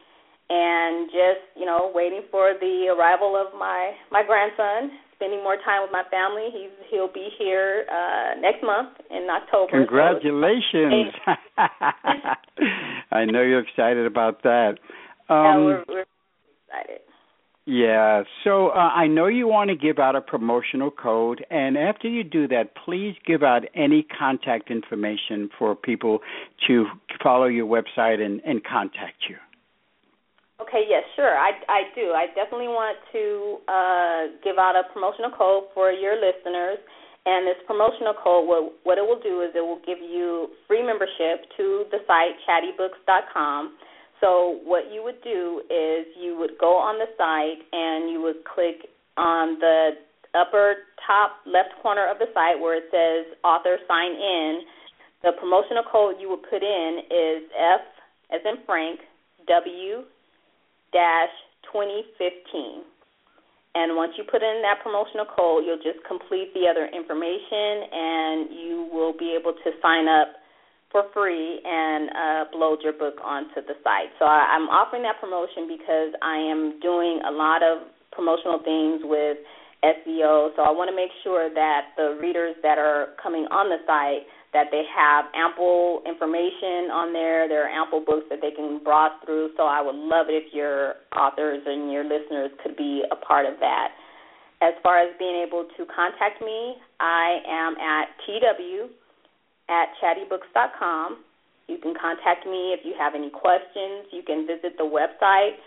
And 0.49 1.09
just 1.11 1.45
you 1.55 1.65
know 1.65 1.91
waiting 1.93 2.23
for 2.31 2.53
the 2.59 2.95
arrival 2.97 3.37
of 3.37 3.57
my 3.57 3.91
my 4.11 4.23
grandson 4.25 4.97
spending 5.23 5.43
more 5.43 5.57
time 5.63 5.81
with 5.81 5.91
my 5.91 6.03
family. 6.11 6.49
He's 6.51 6.71
he'll 6.91 7.11
be 7.11 7.29
here 7.37 7.85
uh 7.89 8.39
next 8.39 8.63
month 8.63 8.89
in 9.09 9.27
October. 9.29 9.71
Congratulations! 9.71 11.13
So 11.25 11.31
I 13.11 13.25
know 13.25 13.41
you're 13.41 13.63
excited 13.63 14.05
about 14.05 14.43
that. 14.43 14.79
Um, 15.29 15.35
yeah, 15.37 15.57
we're, 15.57 15.83
we're 15.87 16.05
excited. 16.67 17.01
Yeah. 17.65 18.23
So 18.43 18.69
uh, 18.69 18.73
I 18.73 19.07
know 19.07 19.27
you 19.27 19.47
want 19.47 19.69
to 19.69 19.75
give 19.75 19.97
out 19.97 20.15
a 20.15 20.21
promotional 20.21 20.91
code, 20.91 21.45
and 21.49 21.77
after 21.77 22.09
you 22.09 22.23
do 22.23 22.47
that, 22.49 22.73
please 22.83 23.15
give 23.25 23.41
out 23.41 23.63
any 23.73 24.05
contact 24.19 24.69
information 24.69 25.49
for 25.57 25.73
people 25.73 26.19
to 26.67 26.85
follow 27.23 27.45
your 27.45 27.65
website 27.65 28.19
and, 28.19 28.41
and 28.45 28.63
contact 28.65 29.23
you. 29.29 29.37
Okay, 30.63 30.87
yes, 30.87 31.03
sure. 31.15 31.35
I, 31.35 31.51
I 31.67 31.81
do. 31.91 32.15
I 32.15 32.31
definitely 32.31 32.71
want 32.71 32.95
to 33.11 33.59
uh, 33.67 34.21
give 34.47 34.55
out 34.55 34.79
a 34.79 34.87
promotional 34.95 35.31
code 35.35 35.67
for 35.75 35.91
your 35.91 36.15
listeners. 36.15 36.79
And 37.25 37.47
this 37.47 37.59
promotional 37.67 38.15
code, 38.15 38.47
what, 38.47 38.71
what 38.83 38.95
it 38.97 39.03
will 39.03 39.19
do 39.19 39.43
is 39.43 39.51
it 39.55 39.59
will 39.59 39.83
give 39.83 39.99
you 39.99 40.55
free 40.67 40.83
membership 40.83 41.51
to 41.59 41.83
the 41.91 41.99
site 42.07 42.39
chatebooks.com. 42.47 43.75
So 44.21 44.63
what 44.63 44.87
you 44.87 45.03
would 45.03 45.19
do 45.23 45.67
is 45.67 46.07
you 46.15 46.39
would 46.39 46.55
go 46.59 46.79
on 46.79 46.95
the 46.95 47.11
site 47.19 47.59
and 47.75 48.07
you 48.07 48.23
would 48.23 48.47
click 48.47 48.87
on 49.17 49.59
the 49.59 49.99
upper 50.35 50.87
top 51.03 51.43
left 51.45 51.75
corner 51.81 52.07
of 52.07 52.19
the 52.19 52.31
site 52.33 52.55
where 52.59 52.79
it 52.79 52.87
says 52.87 53.35
author 53.43 53.79
sign 53.87 54.15
in. 54.15 54.63
The 55.23 55.31
promotional 55.39 55.83
code 55.91 56.15
you 56.19 56.29
would 56.29 56.43
put 56.47 56.63
in 56.63 57.03
is 57.11 57.51
F 57.51 57.83
as 58.31 58.41
in 58.47 58.63
Frank, 58.65 58.99
W 59.47 60.07
2015. 61.71 62.85
And 63.75 63.97
once 63.97 64.13
you 64.17 64.23
put 64.29 64.45
in 64.45 64.61
that 64.61 64.85
promotional 64.85 65.25
code, 65.25 65.65
you'll 65.65 65.81
just 65.81 66.05
complete 66.05 66.53
the 66.53 66.69
other 66.69 66.85
information 66.85 67.89
and 67.89 68.53
you 68.53 68.87
will 68.93 69.17
be 69.17 69.33
able 69.33 69.53
to 69.53 69.69
sign 69.81 70.05
up 70.05 70.37
for 70.93 71.09
free 71.09 71.59
and 71.65 72.09
uh, 72.13 72.45
upload 72.45 72.85
your 72.85 72.93
book 72.93 73.17
onto 73.25 73.65
the 73.65 73.73
site. 73.81 74.13
So 74.21 74.25
I, 74.25 74.53
I'm 74.53 74.69
offering 74.69 75.01
that 75.09 75.17
promotion 75.19 75.65
because 75.65 76.13
I 76.21 76.37
am 76.37 76.79
doing 76.85 77.19
a 77.25 77.33
lot 77.33 77.65
of 77.65 77.89
promotional 78.13 78.61
things 78.61 79.01
with 79.01 79.41
SEO. 79.81 80.53
So 80.55 80.61
I 80.61 80.69
want 80.69 80.93
to 80.93 80.95
make 80.95 81.09
sure 81.25 81.49
that 81.49 81.97
the 81.97 82.15
readers 82.21 82.55
that 82.61 82.77
are 82.77 83.17
coming 83.17 83.49
on 83.49 83.73
the 83.73 83.81
site 83.89 84.29
that 84.53 84.69
they 84.71 84.85
have 84.95 85.25
ample 85.33 86.01
information 86.05 86.93
on 86.93 87.11
there. 87.11 87.49
There 87.49 87.65
are 87.65 87.73
ample 87.73 87.99
books 88.05 88.25
that 88.29 88.39
they 88.41 88.51
can 88.51 88.79
browse 88.83 89.17
through. 89.25 89.49
So 89.57 89.63
I 89.65 89.81
would 89.81 89.97
love 89.97 90.29
it 90.29 90.37
if 90.37 90.53
your 90.53 90.95
authors 91.11 91.61
and 91.65 91.91
your 91.91 92.03
listeners 92.03 92.51
could 92.61 92.77
be 92.77 93.03
a 93.11 93.15
part 93.17 93.45
of 93.45 93.59
that. 93.59 93.89
As 94.61 94.73
far 94.81 94.99
as 95.01 95.11
being 95.19 95.43
able 95.45 95.67
to 95.75 95.85
contact 95.89 96.39
me, 96.39 96.75
I 96.99 97.41
am 97.49 97.75
at 97.81 98.13
tw 98.23 98.93
at 99.69 99.89
chatebooks.com. 99.99 101.23
You 101.67 101.77
can 101.77 101.93
contact 101.99 102.45
me 102.45 102.75
if 102.77 102.85
you 102.85 102.93
have 102.97 103.15
any 103.15 103.29
questions. 103.29 104.07
You 104.11 104.21
can 104.23 104.45
visit 104.45 104.77
the 104.77 104.85
website 104.85 105.57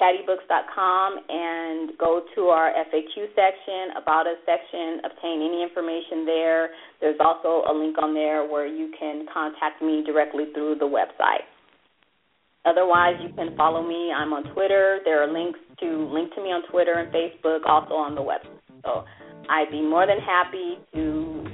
chatebooks.com 0.00 1.18
and 1.28 1.92
go 1.98 2.22
to 2.34 2.40
our 2.48 2.72
FAQ 2.72 3.28
section, 3.36 4.00
About 4.00 4.26
Us 4.26 4.40
section, 4.46 5.00
obtain 5.04 5.44
any 5.44 5.62
information 5.62 6.24
there. 6.24 6.70
There's 7.00 7.20
also 7.20 7.68
a 7.68 7.72
link 7.72 7.96
on 8.00 8.14
there 8.14 8.48
where 8.48 8.66
you 8.66 8.90
can 8.98 9.26
contact 9.32 9.82
me 9.82 10.02
directly 10.04 10.46
through 10.54 10.76
the 10.80 10.86
website. 10.88 11.44
Otherwise, 12.64 13.14
you 13.22 13.32
can 13.34 13.56
follow 13.56 13.86
me. 13.86 14.12
I'm 14.12 14.32
on 14.32 14.44
Twitter. 14.52 15.00
There 15.04 15.22
are 15.22 15.32
links 15.32 15.58
to 15.80 16.08
link 16.12 16.34
to 16.34 16.42
me 16.42 16.48
on 16.48 16.62
Twitter 16.70 16.94
and 16.94 17.12
Facebook, 17.12 17.60
also 17.66 17.94
on 17.94 18.14
the 18.14 18.20
website. 18.20 18.60
So 18.84 19.04
I'd 19.48 19.70
be 19.70 19.82
more 19.82 20.06
than 20.06 20.18
happy 20.18 20.78
to 20.94 21.44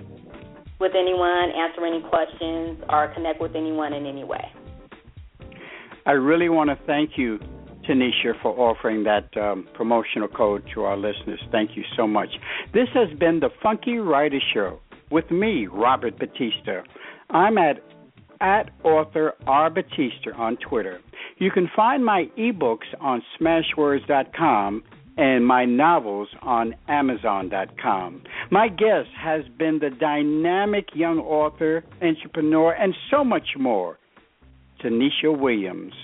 with 0.78 0.92
anyone, 0.94 1.50
answer 1.56 1.86
any 1.86 2.02
questions, 2.02 2.78
or 2.90 3.12
connect 3.14 3.40
with 3.40 3.56
anyone 3.56 3.92
in 3.92 4.04
any 4.04 4.24
way. 4.24 4.44
I 6.04 6.12
really 6.12 6.48
want 6.48 6.70
to 6.70 6.78
thank 6.86 7.12
you 7.16 7.38
Tanisha, 7.88 8.40
for 8.42 8.58
offering 8.58 9.04
that 9.04 9.36
um, 9.36 9.68
promotional 9.74 10.28
code 10.28 10.64
to 10.74 10.82
our 10.82 10.96
listeners. 10.96 11.40
Thank 11.50 11.76
you 11.76 11.84
so 11.96 12.06
much. 12.06 12.28
This 12.74 12.88
has 12.94 13.08
been 13.18 13.40
the 13.40 13.50
Funky 13.62 13.98
Writer 13.98 14.40
Show 14.52 14.80
with 15.10 15.30
me, 15.30 15.66
Robert 15.66 16.18
Batista. 16.18 16.82
I'm 17.30 17.58
at 17.58 17.82
at 18.40 18.70
author 18.84 19.32
R 19.46 19.70
Batista 19.70 20.32
on 20.36 20.56
Twitter. 20.56 21.00
You 21.38 21.50
can 21.50 21.70
find 21.74 22.04
my 22.04 22.28
ebooks 22.38 22.86
on 23.00 23.22
Smashwords.com 23.40 24.82
and 25.16 25.46
my 25.46 25.64
novels 25.64 26.28
on 26.42 26.74
Amazon.com. 26.88 28.22
My 28.50 28.68
guest 28.68 29.08
has 29.18 29.44
been 29.58 29.78
the 29.78 29.88
dynamic 29.88 30.88
young 30.94 31.18
author, 31.18 31.84
entrepreneur, 32.02 32.72
and 32.72 32.94
so 33.10 33.24
much 33.24 33.56
more, 33.58 33.98
Tanisha 34.82 35.36
Williams 35.36 35.94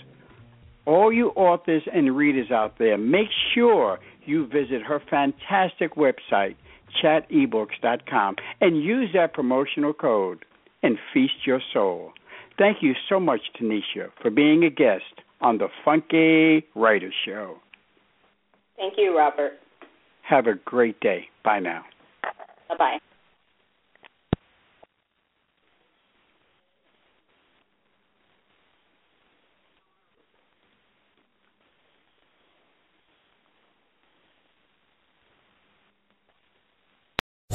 all 0.86 1.12
you 1.12 1.28
authors 1.30 1.82
and 1.92 2.16
readers 2.16 2.50
out 2.50 2.78
there, 2.78 2.98
make 2.98 3.28
sure 3.54 3.98
you 4.24 4.46
visit 4.46 4.82
her 4.82 5.00
fantastic 5.10 5.94
website, 5.96 6.56
chatebooks.com, 7.02 8.36
and 8.60 8.82
use 8.82 9.10
that 9.14 9.32
promotional 9.32 9.92
code 9.92 10.44
and 10.82 10.98
feast 11.12 11.46
your 11.46 11.60
soul. 11.72 12.12
Thank 12.58 12.78
you 12.82 12.92
so 13.08 13.18
much, 13.18 13.40
Tanisha, 13.60 14.10
for 14.20 14.30
being 14.30 14.64
a 14.64 14.70
guest 14.70 15.04
on 15.40 15.58
the 15.58 15.68
Funky 15.84 16.66
Writer 16.74 17.12
Show. 17.24 17.56
Thank 18.76 18.94
you, 18.96 19.16
Robert. 19.16 19.52
Have 20.28 20.46
a 20.46 20.54
great 20.64 20.98
day. 21.00 21.28
Bye 21.44 21.60
now. 21.60 21.84
Bye 22.68 22.76
bye. 22.78 22.98